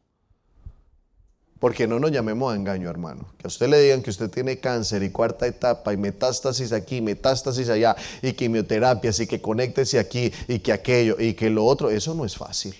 [1.58, 3.26] Porque no nos llamemos a engaño, hermano.
[3.36, 7.00] Que a usted le digan que usted tiene cáncer y cuarta etapa y metástasis aquí,
[7.00, 11.90] metástasis allá y quimioterapias y que conéctese aquí y que aquello y que lo otro,
[11.90, 12.74] eso no es fácil.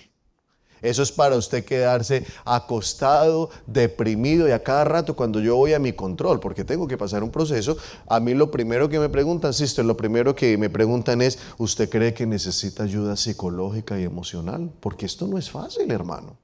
[0.81, 5.79] Eso es para usted quedarse acostado, deprimido y a cada rato cuando yo voy a
[5.79, 9.53] mi control, porque tengo que pasar un proceso, a mí lo primero que me preguntan,
[9.53, 14.71] sister, lo primero que me preguntan es, ¿usted cree que necesita ayuda psicológica y emocional?
[14.79, 16.37] Porque esto no es fácil, hermano.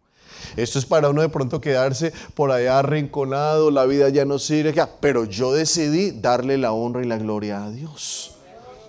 [0.55, 4.73] Esto es para uno de pronto quedarse por allá arrinconado, la vida ya no sirve,
[4.99, 8.35] pero yo decidí darle la honra y la gloria a Dios.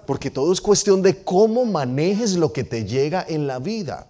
[0.07, 4.09] Porque todo es cuestión de cómo manejes lo que te llega en la vida.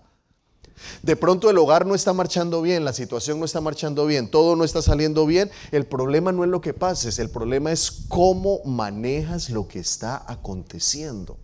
[1.03, 4.57] De pronto el hogar no está marchando bien, la situación no está marchando bien, todo
[4.57, 5.51] no está saliendo bien.
[5.73, 10.25] El problema no es lo que pases, el problema es cómo manejas lo que está
[10.27, 11.39] aconteciendo.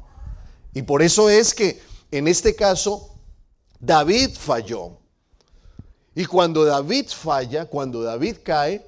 [0.74, 3.14] Y por eso es que en este caso
[3.80, 5.01] David falló.
[6.14, 8.86] Y cuando David falla, cuando David cae,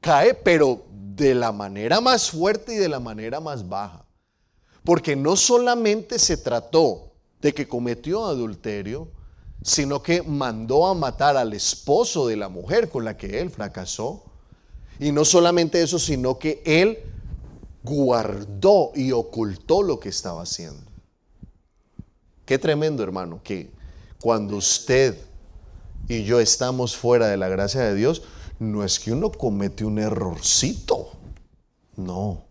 [0.00, 4.04] cae pero de la manera más fuerte y de la manera más baja.
[4.84, 9.08] Porque no solamente se trató de que cometió adulterio,
[9.62, 14.24] sino que mandó a matar al esposo de la mujer con la que él fracasó.
[14.98, 16.98] Y no solamente eso, sino que él
[17.82, 20.90] guardó y ocultó lo que estaba haciendo.
[22.44, 23.70] Qué tremendo, hermano, que
[24.20, 25.16] cuando usted
[26.10, 28.22] y yo estamos fuera de la gracia de Dios,
[28.58, 31.12] no es que uno comete un errorcito.
[31.96, 32.44] No,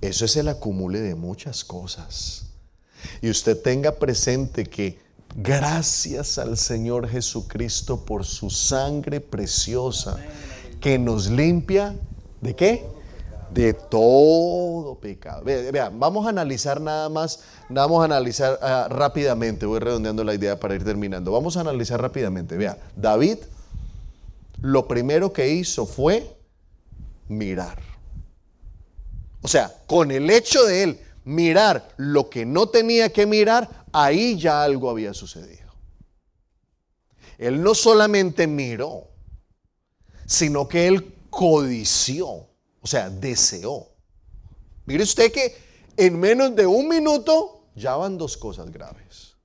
[0.00, 2.46] eso es el acumule de muchas cosas.
[3.20, 5.04] Y usted tenga presente que
[5.36, 10.16] Gracias al Señor Jesucristo por su sangre preciosa
[10.80, 11.96] que nos limpia
[12.40, 12.86] de qué?
[13.54, 15.44] De todo pecado.
[15.44, 20.58] Vean, vamos a analizar nada más, vamos a analizar ah, rápidamente, voy redondeando la idea
[20.58, 21.30] para ir terminando.
[21.30, 22.56] Vamos a analizar rápidamente.
[22.56, 23.38] Vea, David
[24.60, 26.36] lo primero que hizo fue
[27.28, 27.78] mirar.
[29.42, 34.38] O sea, con el hecho de él mirar lo que no tenía que mirar, ahí
[34.38, 35.72] ya algo había sucedido.
[37.36, 39.08] Él no solamente miró,
[40.26, 42.48] sino que él codició.
[42.84, 43.88] O sea, deseó.
[44.84, 45.56] Mire usted que
[45.96, 49.36] en menos de un minuto ya van dos cosas graves.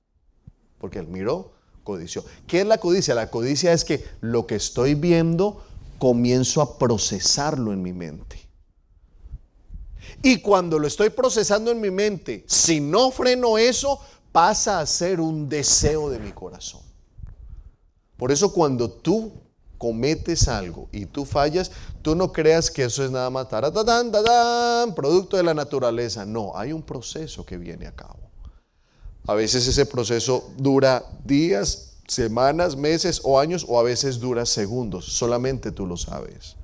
[0.78, 2.22] Porque él miró, codició.
[2.46, 3.14] ¿Qué es la codicia?
[3.14, 5.64] La codicia es que lo que estoy viendo
[5.98, 8.38] comienzo a procesarlo en mi mente.
[10.22, 14.00] Y cuando lo estoy procesando en mi mente, si no freno eso,
[14.32, 16.82] pasa a ser un deseo de mi corazón.
[18.18, 19.32] Por eso cuando tú
[19.80, 21.70] cometes algo y tú fallas,
[22.02, 23.46] tú no creas que eso es nada más
[24.94, 26.26] producto de la naturaleza.
[26.26, 28.20] No, hay un proceso que viene a cabo.
[29.26, 35.06] A veces ese proceso dura días, semanas, meses o años, o a veces dura segundos.
[35.06, 36.56] Solamente tú lo sabes.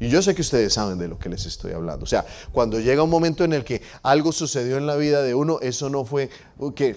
[0.00, 2.02] Y yo sé que ustedes saben de lo que les estoy hablando.
[2.02, 5.36] O sea, cuando llega un momento en el que algo sucedió en la vida de
[5.36, 6.30] uno, eso no fue
[6.74, 6.96] que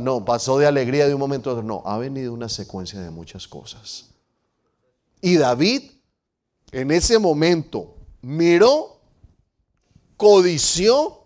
[0.00, 1.64] no pasó de alegría de un momento a otro.
[1.64, 4.09] No, ha venido una secuencia de muchas cosas.
[5.20, 5.90] Y David,
[6.72, 9.00] en ese momento, miró,
[10.16, 11.24] codició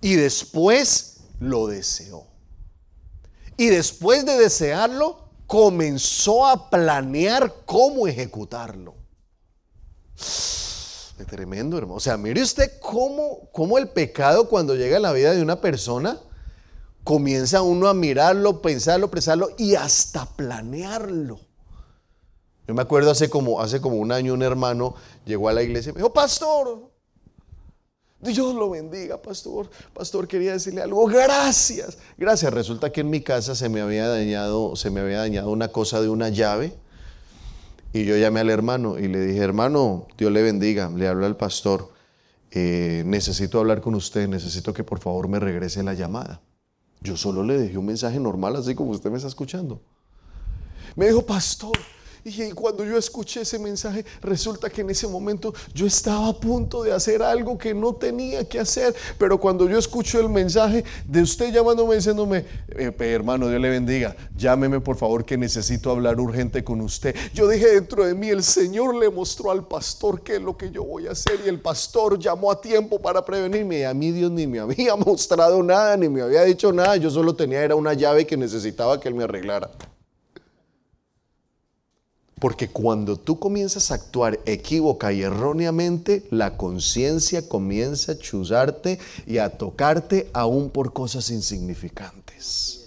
[0.00, 2.26] y después lo deseó.
[3.56, 8.94] Y después de desearlo, comenzó a planear cómo ejecutarlo.
[10.16, 11.96] Es tremendo, hermano.
[11.96, 15.60] O sea, mire usted cómo, cómo el pecado cuando llega a la vida de una
[15.60, 16.18] persona,
[17.04, 21.40] comienza uno a mirarlo, pensarlo, pensarlo y hasta planearlo.
[22.70, 24.94] Yo me acuerdo hace como, hace como un año un hermano
[25.26, 26.88] llegó a la iglesia y me dijo, pastor,
[28.20, 29.68] Dios lo bendiga, pastor.
[29.92, 31.04] Pastor, quería decirle algo.
[31.06, 31.98] Gracias.
[32.16, 32.54] Gracias.
[32.54, 36.00] Resulta que en mi casa se me había dañado, se me había dañado una cosa
[36.00, 36.72] de una llave
[37.92, 40.90] y yo llamé al hermano y le dije, hermano, Dios le bendiga.
[40.90, 41.90] Le habló al pastor,
[42.52, 46.40] eh, necesito hablar con usted, necesito que por favor me regrese la llamada.
[47.00, 49.82] Yo solo le dejé un mensaje normal, así como usted me está escuchando.
[50.94, 51.76] Me dijo, pastor,
[52.24, 56.82] y cuando yo escuché ese mensaje, resulta que en ese momento yo estaba a punto
[56.82, 58.94] de hacer algo que no tenía que hacer.
[59.18, 64.16] Pero cuando yo escucho el mensaje de usted llamándome, diciéndome, eh, hermano, Dios le bendiga,
[64.36, 67.14] llámeme por favor que necesito hablar urgente con usted.
[67.34, 70.70] Yo dije dentro de mí, el Señor le mostró al pastor qué es lo que
[70.70, 71.40] yo voy a hacer.
[71.44, 73.80] Y el pastor llamó a tiempo para prevenirme.
[73.80, 76.96] Y a mí Dios ni me había mostrado nada, ni me había dicho nada.
[76.96, 79.70] Yo solo tenía, era una llave que necesitaba que Él me arreglara.
[82.40, 89.36] Porque cuando tú comienzas a actuar equívoca y erróneamente, la conciencia comienza a chuzarte y
[89.36, 92.78] a tocarte aún por cosas insignificantes.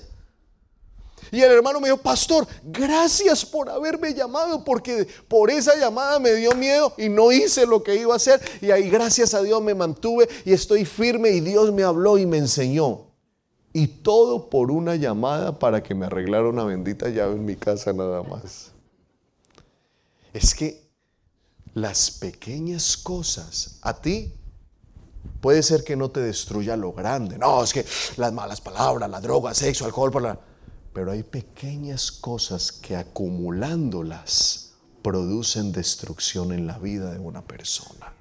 [1.32, 6.34] Y el hermano me dijo, pastor, gracias por haberme llamado, porque por esa llamada me
[6.34, 8.42] dio miedo y no hice lo que iba a hacer.
[8.60, 12.26] Y ahí gracias a Dios me mantuve y estoy firme y Dios me habló y
[12.26, 13.06] me enseñó.
[13.72, 17.94] Y todo por una llamada para que me arreglara una bendita llave en mi casa
[17.94, 18.73] nada más
[20.34, 20.92] es que
[21.74, 24.34] las pequeñas cosas a ti
[25.40, 27.38] puede ser que no te destruya lo grande.
[27.38, 27.86] No, es que
[28.18, 30.40] las malas palabras, la droga, sexo, alcohol,
[30.94, 38.14] pero hay pequeñas cosas que acumulándolas producen destrucción en la vida de una persona.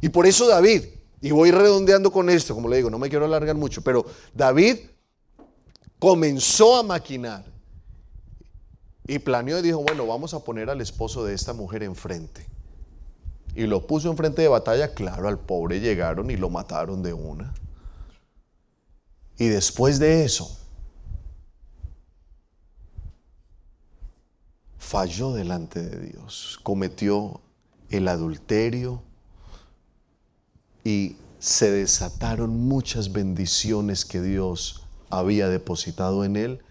[0.00, 0.84] Y por eso David,
[1.20, 4.78] y voy redondeando con esto, como le digo, no me quiero alargar mucho, pero David
[5.98, 7.49] comenzó a maquinar
[9.10, 12.46] y planeó y dijo, bueno, vamos a poner al esposo de esta mujer enfrente.
[13.56, 17.52] Y lo puso enfrente de batalla, claro, al pobre llegaron y lo mataron de una.
[19.36, 20.56] Y después de eso,
[24.78, 27.40] falló delante de Dios, cometió
[27.88, 29.02] el adulterio
[30.84, 36.62] y se desataron muchas bendiciones que Dios había depositado en él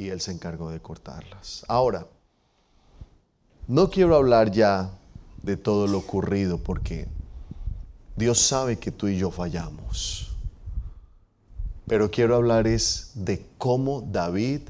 [0.00, 1.62] y Él se encargó de cortarlas.
[1.68, 2.06] Ahora,
[3.68, 4.90] no quiero hablar ya
[5.42, 7.06] de todo lo ocurrido porque
[8.16, 10.34] Dios sabe que tú y yo fallamos.
[11.86, 14.62] Pero quiero hablar es de cómo David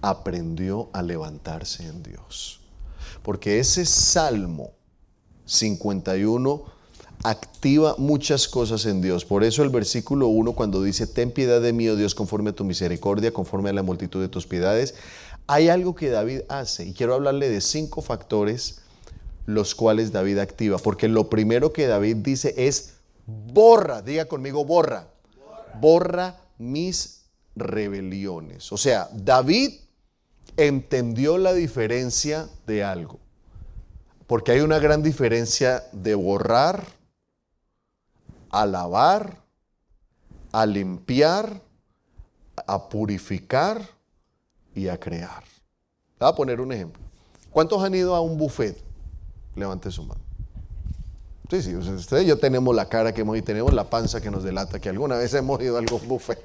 [0.00, 2.62] aprendió a levantarse en Dios.
[3.22, 4.70] Porque ese Salmo
[5.44, 6.73] 51
[7.24, 9.24] activa muchas cosas en Dios.
[9.24, 12.52] Por eso el versículo 1 cuando dice, ten piedad de mí, oh Dios, conforme a
[12.52, 14.94] tu misericordia, conforme a la multitud de tus piedades,
[15.46, 18.82] hay algo que David hace y quiero hablarle de cinco factores
[19.46, 22.94] los cuales David activa, porque lo primero que David dice es,
[23.26, 27.24] borra, diga conmigo, borra, borra, borra mis
[27.56, 28.70] rebeliones.
[28.72, 29.72] O sea, David
[30.56, 33.18] entendió la diferencia de algo,
[34.26, 36.84] porque hay una gran diferencia de borrar
[38.54, 39.36] a lavar,
[40.52, 41.60] a limpiar,
[42.68, 43.82] a purificar
[44.76, 45.42] y a crear.
[46.20, 47.02] Voy a poner un ejemplo.
[47.50, 48.80] ¿Cuántos han ido a un buffet?
[49.56, 50.20] Levante su mano.
[51.50, 54.30] Sí, sí, ustedes y yo tenemos la cara que hemos y tenemos la panza que
[54.30, 56.38] nos delata que alguna vez hemos ido a algún buffet.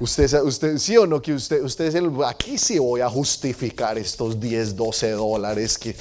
[0.00, 3.98] Usted, usted, sí o no, que usted, usted es el, aquí sí voy a justificar
[3.98, 5.94] estos 10, 12 dólares que,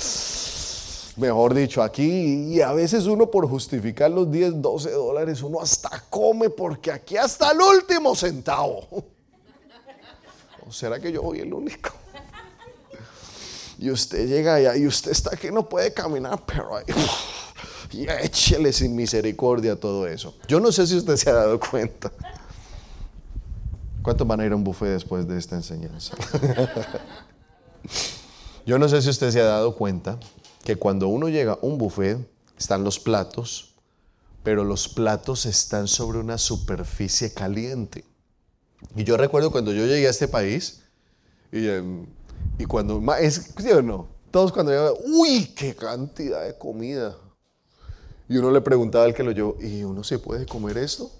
[1.19, 6.03] mejor dicho, aquí, y a veces uno por justificar los 10, 12 dólares, uno hasta
[6.09, 8.87] come porque aquí hasta el último centavo.
[10.67, 11.91] ¿O será que yo soy el único?
[13.81, 16.83] Y usted llega allá y usted está que no puede caminar, pero ahí,
[17.91, 20.35] y échele sin misericordia todo eso.
[20.49, 22.11] Yo no sé si usted se ha dado cuenta.
[24.01, 26.15] ¿Cuántos van a ir a un buffet después de esta enseñanza?
[28.65, 30.19] Yo no sé si usted se ha dado cuenta
[30.63, 32.17] que cuando uno llega a un buffet
[32.57, 33.75] están los platos,
[34.43, 38.05] pero los platos están sobre una superficie caliente.
[38.95, 40.81] Y yo recuerdo cuando yo llegué a este país
[41.51, 42.05] y, em,
[42.67, 44.07] cuando, es, ¿sí o no?
[44.31, 47.17] Todos cuando llegan, uy, qué cantidad de comida.
[48.27, 51.11] Y uno le preguntaba al que lo llevó, ¿y uno se puede comer esto?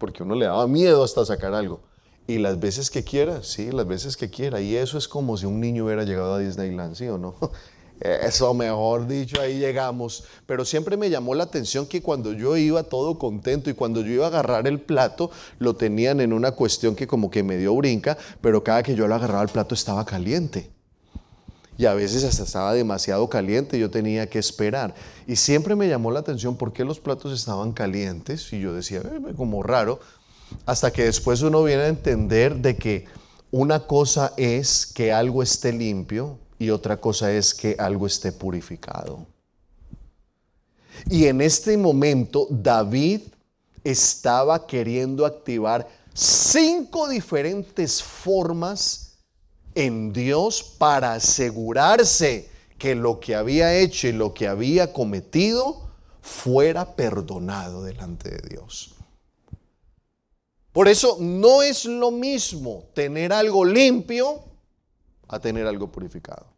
[0.00, 1.80] porque uno le daba miedo hasta sacar algo.
[2.26, 4.60] Y las veces que quiera, sí, las veces que quiera.
[4.60, 7.36] Y eso es como si un niño hubiera llegado a Disneyland, ¿sí o no?
[8.00, 10.24] Eso, mejor dicho, ahí llegamos.
[10.46, 14.12] Pero siempre me llamó la atención que cuando yo iba todo contento y cuando yo
[14.12, 17.74] iba a agarrar el plato, lo tenían en una cuestión que como que me dio
[17.74, 20.70] brinca, pero cada que yo lo agarraba el plato estaba caliente
[21.80, 24.94] y a veces hasta estaba demasiado caliente, yo tenía que esperar.
[25.26, 28.98] Y siempre me llamó la atención por qué los platos estaban calientes y yo decía,
[28.98, 29.98] eh, como raro,
[30.66, 33.06] hasta que después uno viene a entender de que
[33.50, 39.26] una cosa es que algo esté limpio y otra cosa es que algo esté purificado.
[41.08, 43.22] Y en este momento David
[43.82, 49.14] estaba queriendo activar cinco diferentes formas
[49.74, 55.88] en Dios para asegurarse que lo que había hecho y lo que había cometido
[56.20, 58.94] fuera perdonado delante de Dios.
[60.72, 64.44] Por eso no es lo mismo tener algo limpio
[65.26, 66.49] a tener algo purificado.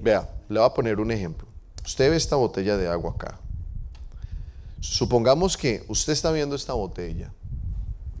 [0.00, 1.48] Vea, le voy a poner un ejemplo.
[1.84, 3.40] Usted ve esta botella de agua acá.
[4.80, 7.32] Supongamos que usted está viendo esta botella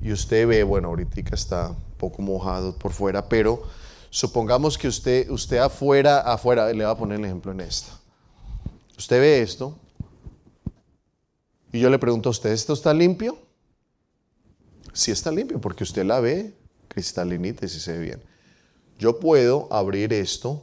[0.00, 3.62] y usted ve, bueno, ahorita está poco mojado por fuera, pero
[4.10, 7.92] supongamos que usted, usted afuera, afuera, le voy a poner el ejemplo en esta.
[8.96, 9.78] Usted ve esto
[11.72, 13.38] y yo le pregunto a usted, ¿esto está limpio?
[14.92, 16.54] Sí está limpio porque usted la ve
[16.88, 18.22] cristalinita y si se ve bien.
[18.98, 20.62] Yo puedo abrir esto,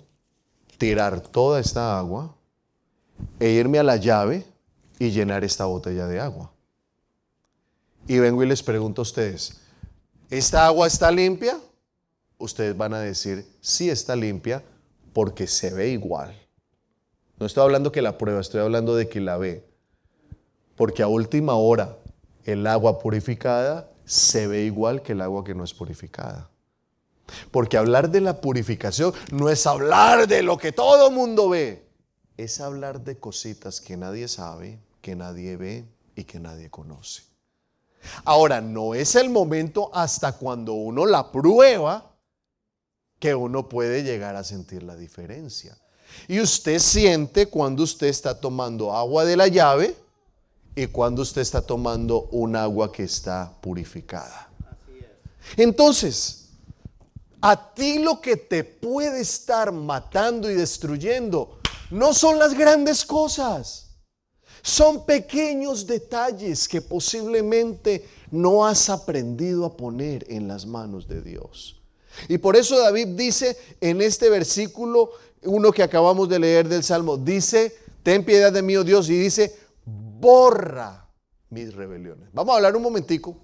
[0.82, 2.36] tirar toda esta agua
[3.40, 4.44] e irme a la llave
[4.98, 6.52] y llenar esta botella de agua.
[8.08, 9.62] Y vengo y les pregunto a ustedes,
[10.32, 11.60] ¿Esta agua está limpia?
[12.40, 14.64] Ustedes van a decir, sí está limpia
[15.14, 16.34] porque se ve igual.
[17.38, 19.64] No estoy hablando que la prueba, estoy hablando de que la ve.
[20.76, 21.96] Porque a última hora
[22.44, 26.51] el agua purificada se ve igual que el agua que no es purificada.
[27.52, 31.88] Porque hablar de la purificación no es hablar de lo que todo mundo ve,
[32.38, 37.24] es hablar de cositas que nadie sabe, que nadie ve y que nadie conoce.
[38.26, 42.12] Ahora, no es el momento hasta cuando uno la prueba
[43.20, 45.78] que uno puede llegar a sentir la diferencia.
[46.28, 49.96] Y usted siente cuando usted está tomando agua de la llave
[50.76, 54.50] y cuando usted está tomando un agua que está purificada.
[55.56, 56.41] Entonces,
[57.42, 63.88] a ti lo que te puede estar matando y destruyendo no son las grandes cosas.
[64.62, 71.82] Son pequeños detalles que posiblemente no has aprendido a poner en las manos de Dios.
[72.28, 75.12] Y por eso David dice en este versículo,
[75.44, 79.18] uno que acabamos de leer del Salmo, dice, ten piedad de mí, oh Dios, y
[79.18, 81.10] dice, borra
[81.50, 82.30] mis rebeliones.
[82.32, 83.36] Vamos a hablar un momentico.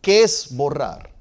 [0.00, 1.15] ¿Qué es borrar?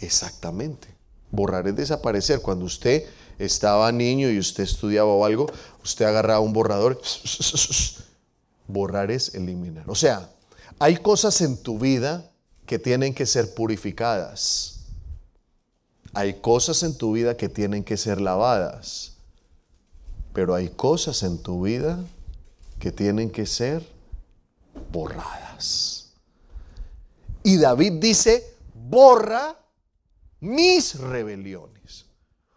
[0.00, 0.88] Exactamente.
[1.30, 2.40] Borrar es desaparecer.
[2.40, 3.04] Cuando usted
[3.38, 5.46] estaba niño y usted estudiaba o algo,
[5.82, 7.00] usted agarraba un borrador.
[8.66, 9.88] Borrar es eliminar.
[9.88, 10.30] O sea,
[10.78, 12.30] hay cosas en tu vida
[12.66, 14.80] que tienen que ser purificadas.
[16.14, 19.14] Hay cosas en tu vida que tienen que ser lavadas.
[20.32, 21.98] Pero hay cosas en tu vida
[22.78, 23.86] que tienen que ser
[24.92, 26.10] borradas.
[27.42, 29.56] Y David dice, borra
[30.40, 32.06] mis rebeliones.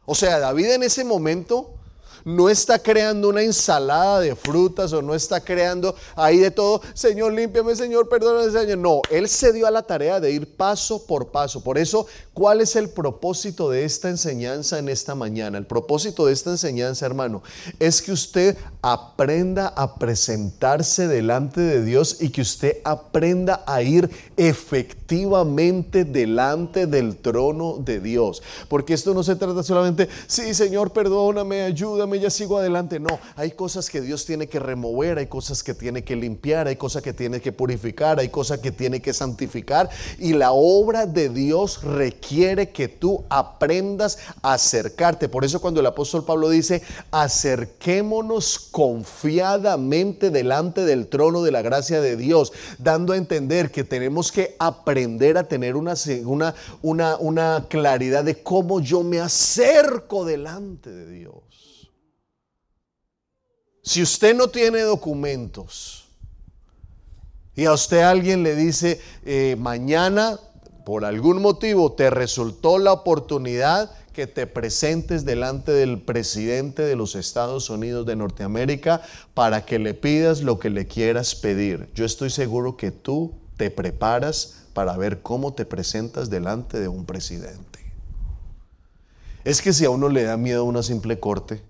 [0.06, 1.76] O sea, David en ese momento
[2.24, 7.34] no está creando una ensalada de frutas o no está creando ahí de todo, Señor,
[7.34, 8.78] límpiame, Señor, perdóname, Señor.
[8.78, 11.64] No, Él se dio a la tarea de ir paso por paso.
[11.64, 15.58] Por eso, ¿cuál es el propósito de esta enseñanza en esta mañana?
[15.58, 17.44] El propósito de esta enseñanza, hermano,
[17.80, 24.10] es que usted aprenda a presentarse delante de Dios y que usted aprenda a ir
[24.38, 28.42] efectivamente delante del trono de Dios.
[28.70, 33.00] Porque esto no se trata solamente, sí, Señor, perdóname, ayúdame, ya sigo adelante.
[33.00, 36.78] No, hay cosas que Dios tiene que remover, hay cosas que tiene que limpiar, hay
[36.78, 39.90] cosas que tiene que purificar, hay cosas que tiene que santificar.
[40.18, 42.22] Y la obra de Dios requiere
[42.72, 45.28] que tú aprendas a acercarte.
[45.28, 52.00] Por eso cuando el apóstol Pablo dice, acerquémonos confiadamente delante del trono de la gracia
[52.00, 55.94] de Dios, dando a entender que tenemos que aprender a tener una,
[56.26, 61.90] una, una, una claridad de cómo yo me acerco delante de Dios.
[63.84, 66.06] Si usted no tiene documentos
[67.56, 70.40] y a usted alguien le dice, eh, mañana
[70.86, 77.16] por algún motivo te resultó la oportunidad que te presentes delante del presidente de los
[77.16, 79.02] Estados Unidos de Norteamérica
[79.34, 81.90] para que le pidas lo que le quieras pedir.
[81.96, 87.06] Yo estoy seguro que tú te preparas para ver cómo te presentas delante de un
[87.06, 87.80] presidente.
[89.44, 91.62] Es que si a uno le da miedo una simple corte,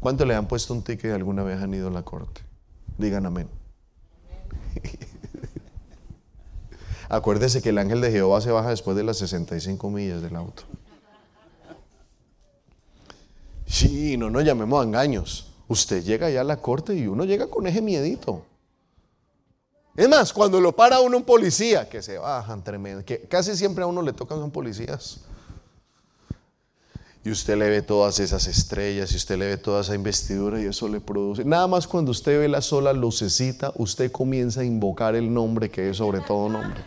[0.00, 2.42] ¿cuánto le han puesto un ticket alguna vez han ido a la corte?
[2.98, 3.48] Digan amén.
[7.08, 10.64] Acuérdese que el ángel de Jehová se baja después de las 65 millas del auto.
[13.66, 15.52] Sí, no nos llamemos a engaños.
[15.68, 18.42] Usted llega ya a la corte y uno llega con ese miedito.
[19.96, 23.82] Es más, cuando lo para uno un policía, que se bajan tremendo, que casi siempre
[23.82, 25.20] a uno le tocan son policías
[27.26, 30.66] y usted le ve todas esas estrellas y usted le ve toda esa investidura y
[30.66, 31.44] eso le produce.
[31.44, 35.90] Nada más cuando usted ve la sola lucecita, usted comienza a invocar el nombre que
[35.90, 36.80] es sobre todo nombre.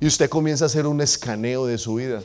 [0.00, 2.24] Y usted comienza a hacer un escaneo de su vida.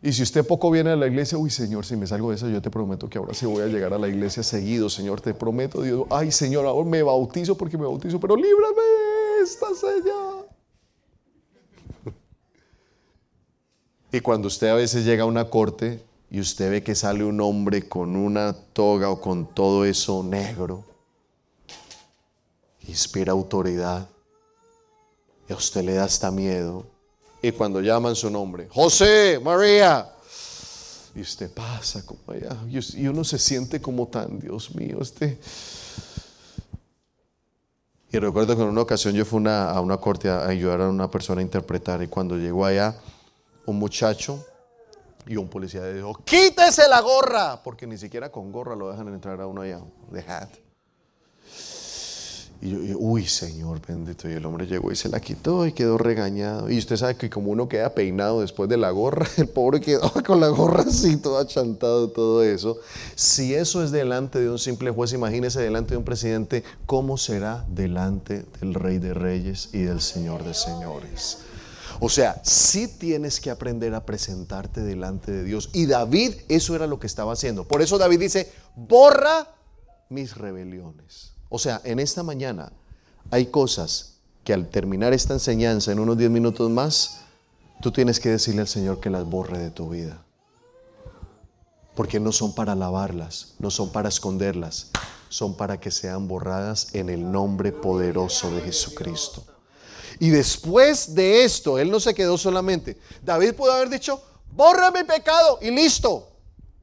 [0.00, 2.48] Y si usted poco viene a la iglesia, uy Señor, si me salgo de eso,
[2.48, 5.34] yo te prometo que ahora sí voy a llegar a la iglesia seguido, Señor, te
[5.34, 8.82] prometo, Dios, ay Señor, ahora me bautizo porque me bautizo, pero líbrame
[9.36, 10.51] de esta señal.
[14.12, 17.40] Y cuando usted a veces llega a una corte y usted ve que sale un
[17.40, 20.84] hombre con una toga o con todo eso negro,
[22.86, 24.06] inspira autoridad.
[25.48, 26.86] Y a usted le da hasta miedo.
[27.40, 30.08] Y cuando llaman su nombre, José, María,
[31.14, 35.38] y usted pasa como allá, y uno se siente como tan, Dios mío, este...
[38.12, 41.10] Y recuerdo que en una ocasión yo fui a una corte a ayudar a una
[41.10, 42.02] persona a interpretar.
[42.02, 42.94] Y cuando llegó allá,
[43.66, 44.44] un muchacho
[45.26, 49.08] y un policía le dijo, quítese la gorra, porque ni siquiera con gorra lo dejan
[49.08, 50.48] entrar a uno allá, de hat.
[52.62, 54.30] Y yo, uy, Señor bendito.
[54.30, 56.70] Y el hombre llegó y se la quitó y quedó regañado.
[56.70, 60.12] Y usted sabe que como uno queda peinado después de la gorra, el pobre quedó
[60.24, 62.78] con la gorra así, todo achantado, todo eso.
[63.16, 67.64] Si eso es delante de un simple juez, imagínese delante de un presidente, ¿cómo será
[67.68, 71.38] delante del Rey de Reyes y del Señor de Señores?
[72.04, 75.70] O sea, sí tienes que aprender a presentarte delante de Dios.
[75.72, 77.62] Y David eso era lo que estaba haciendo.
[77.62, 79.54] Por eso David dice, borra
[80.08, 81.34] mis rebeliones.
[81.48, 82.72] O sea, en esta mañana
[83.30, 87.20] hay cosas que al terminar esta enseñanza en unos 10 minutos más,
[87.80, 90.24] tú tienes que decirle al Señor que las borre de tu vida.
[91.94, 94.90] Porque no son para lavarlas, no son para esconderlas,
[95.28, 99.51] son para que sean borradas en el nombre poderoso de Jesucristo.
[100.18, 102.98] Y después de esto, él no se quedó solamente.
[103.22, 106.28] David pudo haber dicho, borra mi pecado y listo.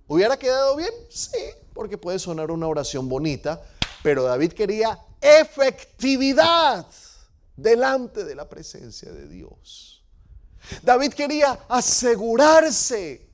[0.07, 0.91] ¿Hubiera quedado bien?
[1.09, 1.37] Sí,
[1.73, 3.61] porque puede sonar una oración bonita,
[4.01, 6.85] pero David quería efectividad
[7.55, 10.03] delante de la presencia de Dios.
[10.81, 13.27] David quería asegurarse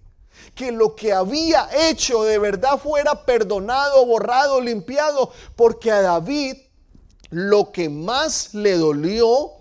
[0.53, 6.57] que lo que había hecho de verdad fuera perdonado, borrado, limpiado, porque a David
[7.29, 9.54] lo que más le dolió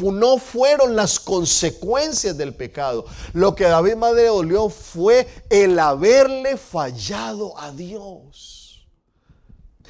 [0.00, 3.06] no fueron las consecuencias del pecado.
[3.32, 8.56] Lo que a David más le dolió fue el haberle fallado a Dios.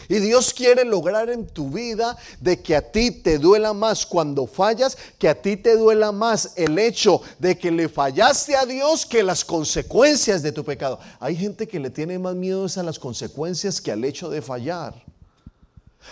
[0.09, 4.47] Y Dios quiere lograr en tu vida de que a ti te duela más cuando
[4.47, 9.05] fallas, que a ti te duela más el hecho de que le fallaste a Dios
[9.05, 11.01] que las consecuencias de tu pecado.
[11.19, 15.06] Hay gente que le tiene más miedo a las consecuencias que al hecho de fallar.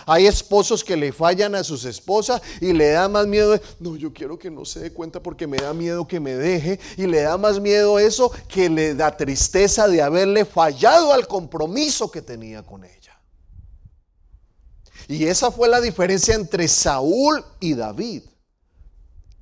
[0.05, 4.13] Hay esposos que le fallan a sus esposas y le da más miedo, no, yo
[4.13, 7.21] quiero que no se dé cuenta porque me da miedo que me deje y le
[7.21, 12.63] da más miedo eso que le da tristeza de haberle fallado al compromiso que tenía
[12.63, 13.19] con ella.
[15.07, 18.23] Y esa fue la diferencia entre Saúl y David.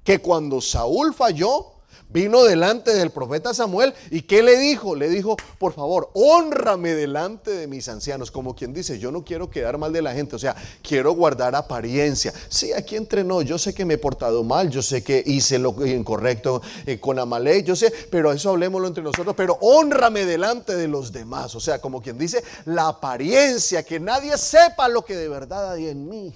[0.03, 1.72] Que cuando Saúl falló,
[2.09, 4.95] vino delante del profeta Samuel y ¿qué le dijo?
[4.95, 9.49] Le dijo, por favor, honrame delante de mis ancianos, como quien dice, yo no quiero
[9.49, 12.33] quedar mal de la gente, o sea, quiero guardar apariencia.
[12.49, 15.85] Sí, aquí entrenó, yo sé que me he portado mal, yo sé que hice lo
[15.85, 20.87] incorrecto eh, con Amalek, yo sé, pero eso hablemoslo entre nosotros, pero honrame delante de
[20.87, 25.29] los demás, o sea, como quien dice, la apariencia, que nadie sepa lo que de
[25.29, 26.33] verdad hay en mí.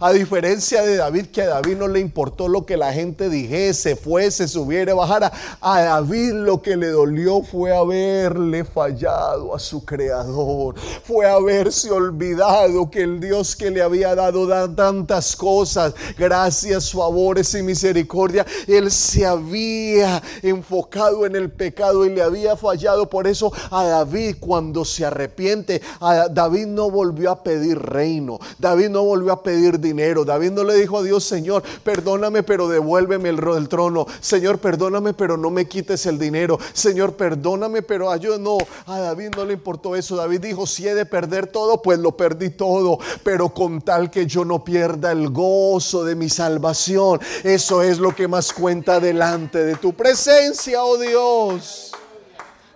[0.00, 3.96] A diferencia de David, que a David no le importó lo que la gente dijese,
[3.96, 5.32] fuese, subiera, bajara.
[5.60, 10.74] A David lo que le dolió fue haberle fallado a su creador.
[11.04, 17.62] Fue haberse olvidado que el Dios que le había dado tantas cosas, gracias, favores y
[17.62, 23.08] misericordia, él se había enfocado en el pecado y le había fallado.
[23.08, 28.38] Por eso a David cuando se arrepiente, a David no volvió a pedir reino.
[28.58, 30.24] David no volvió a pedir dinero.
[30.24, 34.06] David no le dijo a Dios, Señor, perdóname, pero devuélveme el, trono.
[34.20, 36.58] Señor, perdóname, pero no me quites el dinero.
[36.72, 38.42] Señor, perdóname, pero ayúdame.
[38.42, 40.16] No, a David no le importó eso.
[40.16, 42.98] David dijo, si he de perder todo, pues lo perdí todo.
[43.22, 47.20] Pero con tal que yo no pierda el gozo de mi salvación.
[47.44, 51.92] Eso es lo que más cuenta delante de tu presencia, oh Dios.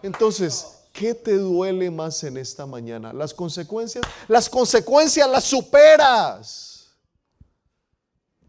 [0.03, 0.67] Entonces,
[0.97, 3.13] ¿Qué te duele más en esta mañana?
[3.13, 4.03] ¿Las consecuencias?
[4.29, 6.76] Las consecuencias las superas.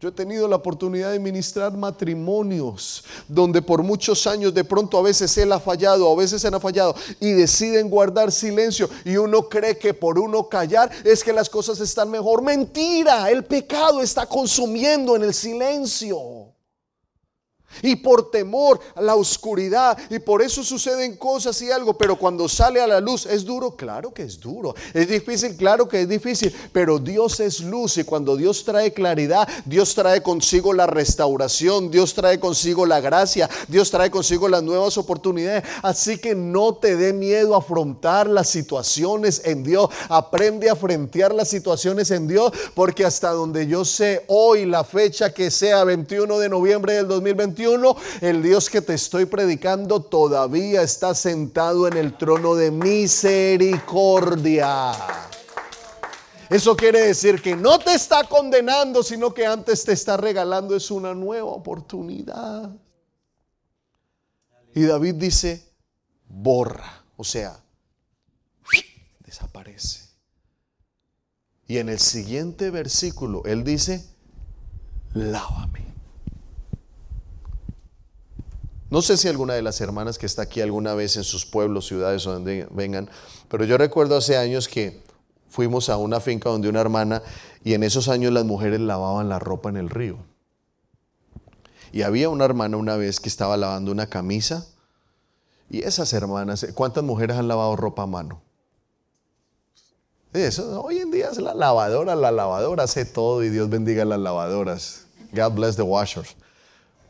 [0.00, 5.02] Yo he tenido la oportunidad de ministrar matrimonios donde por muchos años de pronto a
[5.02, 9.48] veces él ha fallado, a veces él ha fallado y deciden guardar silencio y uno
[9.48, 12.42] cree que por uno callar es que las cosas están mejor.
[12.42, 16.47] Mentira, el pecado está consumiendo en el silencio.
[17.82, 19.96] Y por temor a la oscuridad.
[20.10, 21.96] Y por eso suceden cosas y algo.
[21.96, 23.76] Pero cuando sale a la luz, ¿es duro?
[23.76, 24.74] Claro que es duro.
[24.92, 25.56] ¿Es difícil?
[25.56, 26.54] Claro que es difícil.
[26.72, 27.98] Pero Dios es luz.
[27.98, 31.90] Y cuando Dios trae claridad, Dios trae consigo la restauración.
[31.90, 33.48] Dios trae consigo la gracia.
[33.68, 35.64] Dios trae consigo las nuevas oportunidades.
[35.82, 39.88] Así que no te dé miedo afrontar las situaciones en Dios.
[40.08, 42.52] Aprende a frentear las situaciones en Dios.
[42.74, 47.57] Porque hasta donde yo sé hoy, la fecha que sea 21 de noviembre del 2021
[48.20, 54.92] el Dios que te estoy predicando todavía está sentado en el trono de misericordia.
[56.48, 60.90] Eso quiere decir que no te está condenando, sino que antes te está regalando es
[60.90, 62.70] una nueva oportunidad.
[64.74, 65.68] Y David dice,
[66.28, 67.60] borra, o sea,
[69.26, 70.08] desaparece.
[71.66, 74.06] Y en el siguiente versículo, él dice,
[75.12, 75.87] lávame.
[78.90, 81.86] No sé si alguna de las hermanas que está aquí alguna vez en sus pueblos,
[81.86, 83.10] ciudades o donde vengan,
[83.48, 85.02] pero yo recuerdo hace años que
[85.48, 87.22] fuimos a una finca donde una hermana
[87.64, 90.16] y en esos años las mujeres lavaban la ropa en el río.
[91.92, 94.66] Y había una hermana una vez que estaba lavando una camisa
[95.70, 98.40] y esas hermanas, ¿cuántas mujeres han lavado ropa a mano?
[100.32, 104.06] Eso, hoy en día es la lavadora, la lavadora hace todo y Dios bendiga a
[104.06, 105.06] las lavadoras.
[105.32, 106.36] God bless the washers.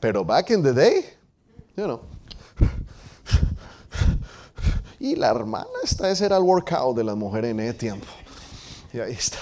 [0.00, 1.17] Pero back in the day,
[5.00, 8.08] y la hermana, esta ese era el workout de las mujeres en ese tiempo.
[8.92, 9.38] Y ahí está.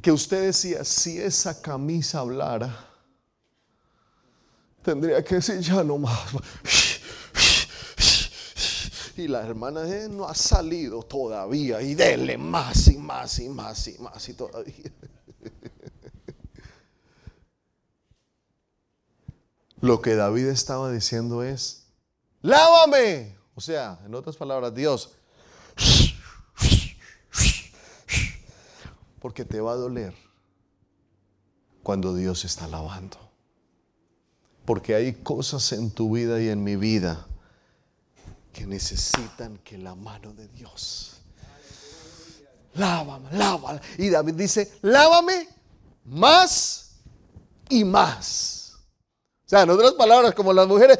[0.00, 2.86] Que usted decía, si esa camisa hablara,
[4.82, 6.18] tendría que decir ya no más.
[9.16, 11.82] Y la hermana no ha salido todavía.
[11.82, 14.92] Y dele más y más y más y más y todavía.
[19.88, 21.86] Lo que David estaba diciendo es,
[22.42, 23.38] lávame.
[23.54, 25.14] O sea, en otras palabras, Dios,
[29.18, 30.12] porque te va a doler
[31.82, 33.16] cuando Dios está lavando.
[34.66, 37.26] Porque hay cosas en tu vida y en mi vida
[38.52, 41.22] que necesitan que la mano de Dios.
[42.74, 43.80] Lávame, lávame.
[43.96, 45.48] Y David dice, lávame
[46.04, 46.90] más
[47.70, 48.57] y más.
[49.48, 50.98] Sea, en otras palabras, como las mujeres,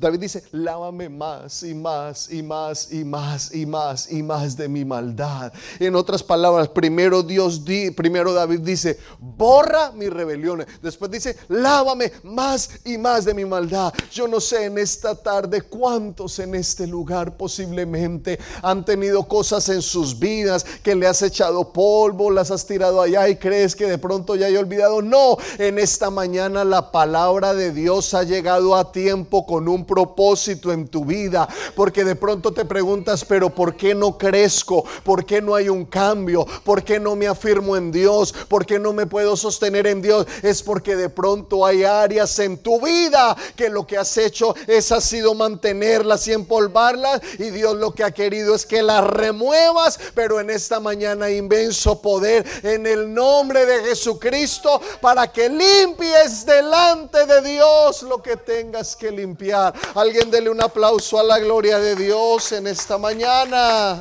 [0.00, 4.66] David dice, lávame más y más y más y más y más y más de
[4.66, 5.52] mi maldad.
[5.78, 10.68] En otras palabras, primero Dios, di, primero David dice, borra mis rebeliones.
[10.80, 13.92] Después dice, lávame más y más de mi maldad.
[14.10, 19.82] Yo no sé en esta tarde cuántos en este lugar posiblemente han tenido cosas en
[19.82, 23.98] sus vidas que le has echado polvo, las has tirado allá y crees que de
[23.98, 25.02] pronto ya he olvidado.
[25.02, 30.70] No, en esta mañana la palabra de Dios ha llegado a tiempo con un propósito
[30.70, 34.84] en tu vida, porque de pronto te preguntas, pero ¿por qué no crezco?
[35.02, 36.46] ¿Por qué no hay un cambio?
[36.62, 38.32] ¿Por qué no me afirmo en Dios?
[38.46, 40.28] ¿Por qué no me puedo sostener en Dios?
[40.44, 44.92] Es porque de pronto hay áreas en tu vida que lo que has hecho es
[44.92, 49.98] ha sido mantenerlas y empolvarlas y Dios lo que ha querido es que las remuevas,
[50.14, 57.26] pero en esta mañana inmenso poder en el nombre de Jesucristo para que limpies delante
[57.26, 59.79] de Dios lo que tengas que limpiar.
[59.94, 64.00] Alguien dele un aplauso a la gloria de Dios en esta mañana.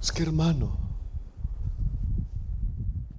[0.00, 0.78] Es que hermano,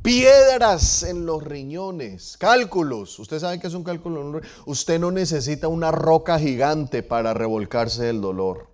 [0.02, 3.18] piedras en los riñones, cálculos.
[3.20, 4.42] Usted sabe que es un cálculo.
[4.66, 8.70] Usted no necesita una roca gigante para revolcarse del dolor.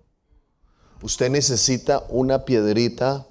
[1.02, 3.26] Usted necesita una piedrita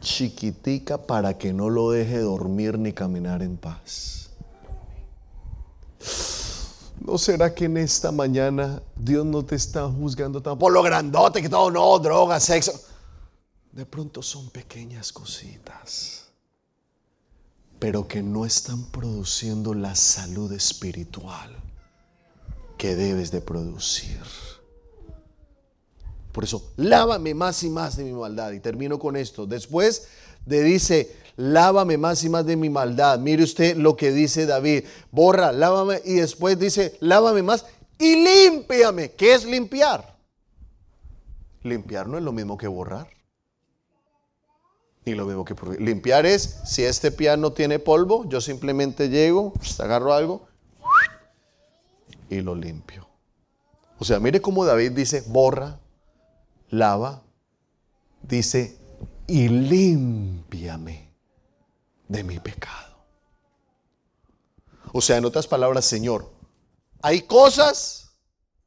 [0.00, 4.30] chiquitica para que no lo deje dormir ni caminar en paz.
[7.00, 11.40] ¿No será que en esta mañana Dios no te está juzgando tan por lo grandote
[11.40, 12.72] que todo no, droga, sexo?
[13.72, 16.26] De pronto son pequeñas cositas,
[17.78, 21.56] pero que no están produciendo la salud espiritual
[22.76, 24.20] que debes de producir.
[26.32, 28.52] Por eso, lávame más y más de mi maldad.
[28.52, 29.46] Y termino con esto.
[29.46, 30.08] Después
[30.46, 33.18] de dice, lávame más y más de mi maldad.
[33.18, 34.84] Mire usted lo que dice David.
[35.10, 36.00] Borra, lávame.
[36.04, 37.66] Y después dice, lávame más
[37.98, 39.12] y límpiame.
[39.12, 40.16] ¿Qué es limpiar?
[41.62, 43.08] Limpiar no es lo mismo que borrar.
[45.04, 50.12] Ni lo mismo que limpiar es, si este piano tiene polvo, yo simplemente llego, agarro
[50.12, 50.46] algo
[52.28, 53.06] y lo limpio.
[53.98, 55.78] O sea, mire cómo David dice, borra,
[56.70, 57.22] lava,
[58.22, 58.78] dice,
[59.26, 61.12] y límpiame
[62.08, 63.04] de mi pecado.
[64.92, 66.32] O sea, en otras palabras, Señor,
[67.02, 68.10] hay cosas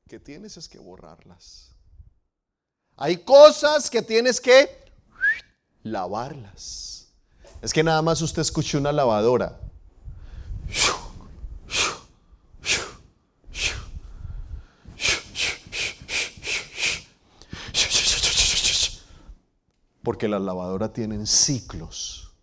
[0.08, 1.72] que tienes es que borrarlas.
[2.96, 4.70] Hay cosas que tienes que
[5.82, 7.08] lavarlas.
[7.62, 9.60] Es que nada más usted escuche una lavadora.
[20.04, 22.34] Porque las lavadoras tienen ciclos.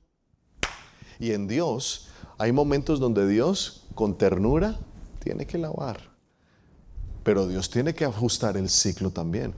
[1.19, 2.09] Y en Dios
[2.39, 4.79] hay momentos donde Dios con ternura
[5.23, 6.11] tiene que lavar.
[7.23, 9.55] Pero Dios tiene que ajustar el ciclo también.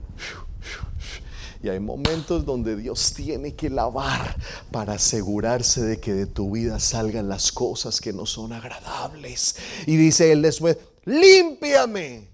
[1.63, 4.35] Y hay momentos donde Dios tiene que lavar
[4.69, 9.55] para asegurarse de que de tu vida salgan las cosas que no son agradables.
[9.87, 12.32] Y dice Él después, límpiame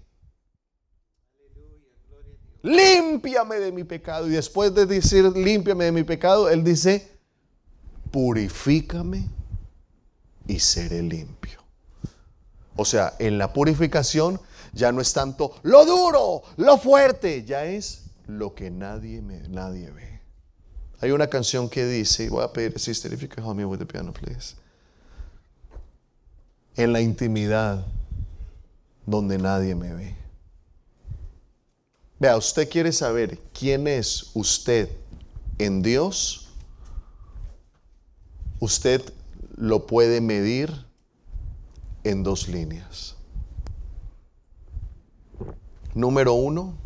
[2.62, 4.26] límpiame de mi pecado.
[4.26, 7.10] Y después de decir, límpiame de mi pecado, Él dice,
[8.10, 9.28] purifícame
[10.46, 11.60] y seré limpio.
[12.76, 14.40] O sea, en la purificación
[14.72, 19.90] ya no es tanto lo duro, lo fuerte, ya es lo que nadie, me, nadie
[19.90, 20.20] ve.
[21.00, 24.12] Hay una canción que dice, voy a pedir, sister, if you me with the piano,
[24.12, 24.54] please.
[26.76, 27.86] En la intimidad,
[29.06, 30.19] donde nadie me ve.
[32.20, 34.90] Vea, usted quiere saber quién es usted
[35.56, 36.50] en Dios.
[38.58, 39.02] Usted
[39.56, 40.84] lo puede medir
[42.04, 43.16] en dos líneas.
[45.94, 46.76] Número uno,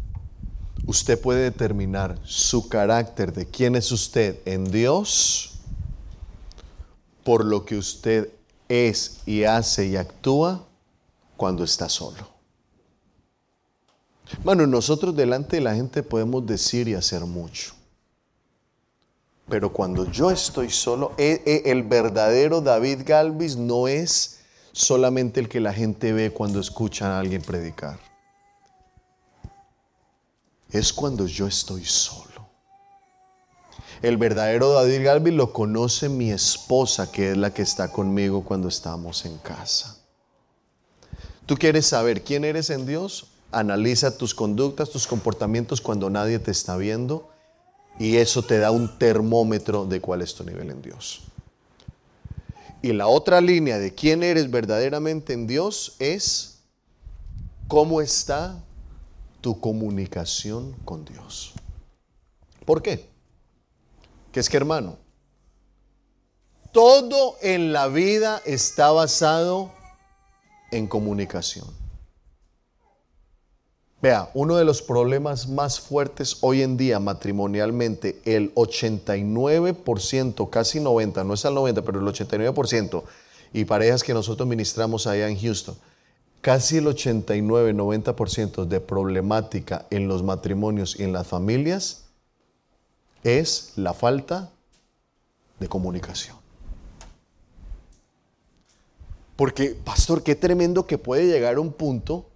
[0.87, 5.55] usted puede determinar su carácter de quién es usted en Dios
[7.25, 8.33] por lo que usted
[8.69, 10.65] es y hace y actúa
[11.37, 12.34] cuando está solo.
[14.43, 17.75] Bueno, nosotros delante de la gente podemos decir y hacer mucho.
[19.49, 24.41] Pero cuando yo estoy solo, e, e, el verdadero David Galvis no es
[24.73, 27.99] solamente el que la gente ve cuando escucha a alguien predicar.
[30.71, 32.49] Es cuando yo estoy solo.
[34.03, 38.69] El verdadero David Galvis lo conoce mi esposa, que es la que está conmigo cuando
[38.69, 39.97] estamos en casa.
[41.47, 43.34] ¿Tú quieres saber quién eres en Dios?
[43.59, 47.31] Analiza tus conductas, tus comportamientos cuando nadie te está viendo
[47.99, 51.23] y eso te da un termómetro de cuál es tu nivel en Dios.
[52.83, 56.59] Y la otra línea de quién eres verdaderamente en Dios es
[57.69, 58.63] cómo está
[59.41, 61.53] tu comunicación con Dios.
[62.67, 63.09] ¿Por qué?
[64.33, 64.99] Que es que hermano,
[66.73, 69.73] todo en la vida está basado
[70.73, 71.84] en comunicación.
[74.05, 81.25] Vea, uno de los problemas más fuertes hoy en día matrimonialmente, el 89%, casi 90,
[81.25, 83.03] no es el 90, pero el 89%,
[83.55, 85.75] y parejas que nosotros ministramos allá en Houston,
[86.43, 92.05] casi el 89-90% de problemática en los matrimonios y en las familias
[93.23, 94.51] es la falta
[95.59, 96.37] de comunicación.
[99.35, 102.27] Porque, pastor, qué tremendo que puede llegar un punto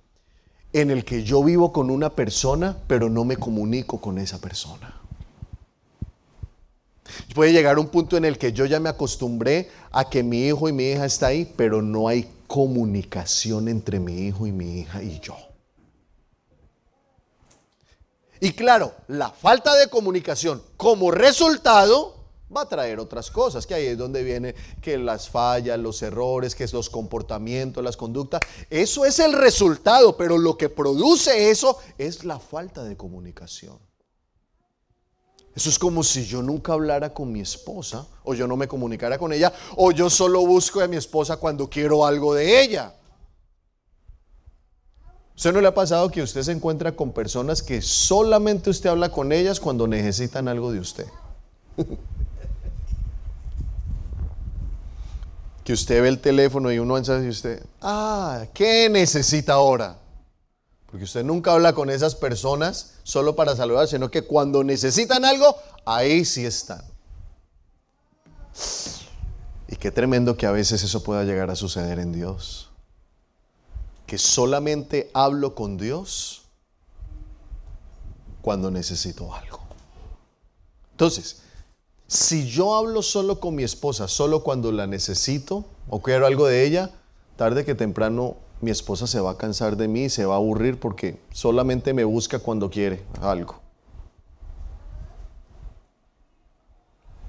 [0.72, 4.94] en el que yo vivo con una persona, pero no me comunico con esa persona.
[7.34, 10.68] Puede llegar un punto en el que yo ya me acostumbré a que mi hijo
[10.68, 15.02] y mi hija está ahí, pero no hay comunicación entre mi hijo y mi hija
[15.02, 15.36] y yo.
[18.40, 22.17] Y claro, la falta de comunicación como resultado
[22.54, 26.54] va a traer otras cosas, que ahí es donde viene que las fallas, los errores,
[26.54, 28.40] que es los comportamientos, las conductas.
[28.70, 33.78] Eso es el resultado, pero lo que produce eso es la falta de comunicación.
[35.54, 39.18] Eso es como si yo nunca hablara con mi esposa, o yo no me comunicara
[39.18, 42.94] con ella, o yo solo busco a mi esposa cuando quiero algo de ella.
[45.34, 49.10] ¿Usted no le ha pasado que usted se encuentra con personas que solamente usted habla
[49.10, 51.06] con ellas cuando necesitan algo de usted?
[55.68, 59.98] que usted ve el teléfono y uno mensaje y usted, ah, ¿qué necesita ahora?
[60.86, 65.58] Porque usted nunca habla con esas personas solo para saludar, sino que cuando necesitan algo,
[65.84, 66.80] ahí sí están.
[69.68, 72.70] Y qué tremendo que a veces eso pueda llegar a suceder en Dios
[74.06, 76.44] que solamente hablo con Dios
[78.40, 79.60] cuando necesito algo.
[80.92, 81.42] Entonces,
[82.08, 86.64] si yo hablo solo con mi esposa, solo cuando la necesito o quiero algo de
[86.64, 86.90] ella,
[87.36, 90.38] tarde que temprano mi esposa se va a cansar de mí y se va a
[90.38, 93.60] aburrir porque solamente me busca cuando quiere algo.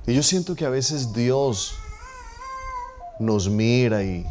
[0.07, 1.75] Y yo siento que a veces Dios
[3.19, 4.25] nos mira y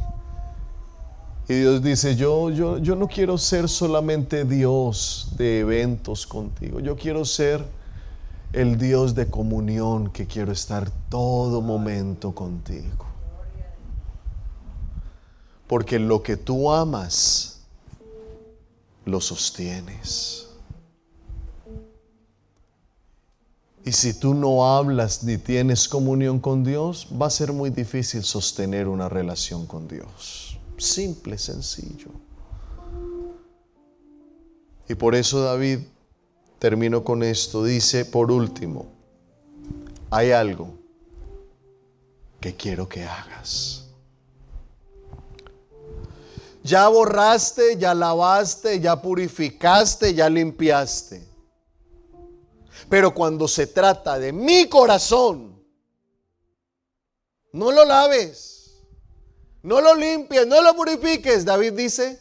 [1.46, 7.26] Dios dice, yo, yo, yo no quiero ser solamente Dios de eventos contigo, yo quiero
[7.26, 7.64] ser
[8.52, 13.06] el Dios de comunión que quiero estar todo momento contigo.
[15.66, 17.60] Porque lo que tú amas,
[19.04, 20.46] lo sostienes.
[23.84, 28.22] Y si tú no hablas ni tienes comunión con Dios, va a ser muy difícil
[28.22, 30.58] sostener una relación con Dios.
[30.76, 32.10] Simple, sencillo.
[34.88, 35.80] Y por eso David,
[36.58, 38.86] termino con esto, dice por último,
[40.10, 40.74] hay algo
[42.40, 43.86] que quiero que hagas.
[46.62, 51.26] Ya borraste, ya lavaste, ya purificaste, ya limpiaste.
[52.88, 55.62] Pero cuando se trata de mi corazón,
[57.52, 58.58] no lo laves.
[59.62, 61.44] No lo limpies, no lo purifiques.
[61.44, 62.18] David dice,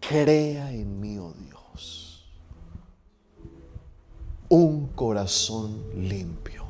[0.00, 2.24] crea en mí, oh Dios,
[4.48, 6.64] un corazón limpio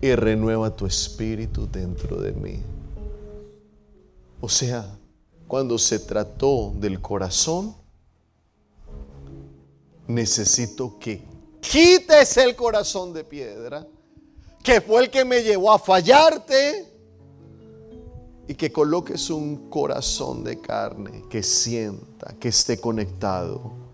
[0.00, 2.62] y renueva tu espíritu dentro de mí.
[4.40, 4.98] O sea,
[5.48, 7.74] cuando se trató del corazón,
[10.06, 11.22] necesito que
[11.60, 13.86] quites el corazón de piedra,
[14.62, 16.92] que fue el que me llevó a fallarte
[18.48, 23.85] y que coloques un corazón de carne que sienta, que esté conectado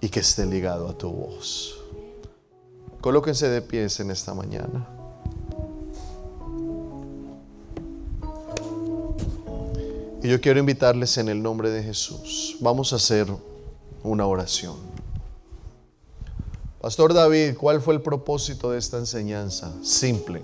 [0.00, 1.78] y que esté ligado a tu voz.
[3.00, 4.86] Colóquense de pies en esta mañana.
[10.22, 12.56] Y yo quiero invitarles en el nombre de Jesús.
[12.60, 13.28] Vamos a hacer
[14.02, 14.76] una oración.
[16.80, 19.72] Pastor David, ¿cuál fue el propósito de esta enseñanza?
[19.82, 20.42] Simple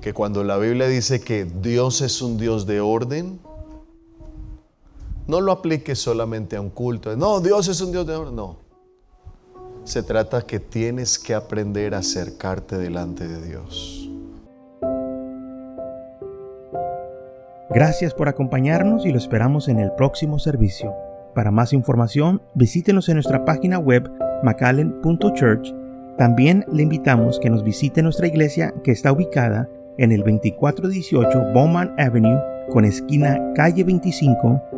[0.00, 3.40] que cuando la Biblia dice que Dios es un Dios de orden,
[5.28, 7.14] no lo aplique solamente a un culto.
[7.16, 8.34] No, Dios es un Dios de orden.
[8.34, 8.56] No.
[9.84, 14.10] Se trata que tienes que aprender a acercarte delante de Dios.
[17.70, 20.94] Gracias por acompañarnos y lo esperamos en el próximo servicio.
[21.34, 24.10] Para más información, visítenos en nuestra página web
[24.42, 25.74] macallen.church
[26.16, 29.68] También le invitamos que nos visite nuestra iglesia que está ubicada
[29.98, 34.77] en el 2418 Bowman Avenue con esquina calle 25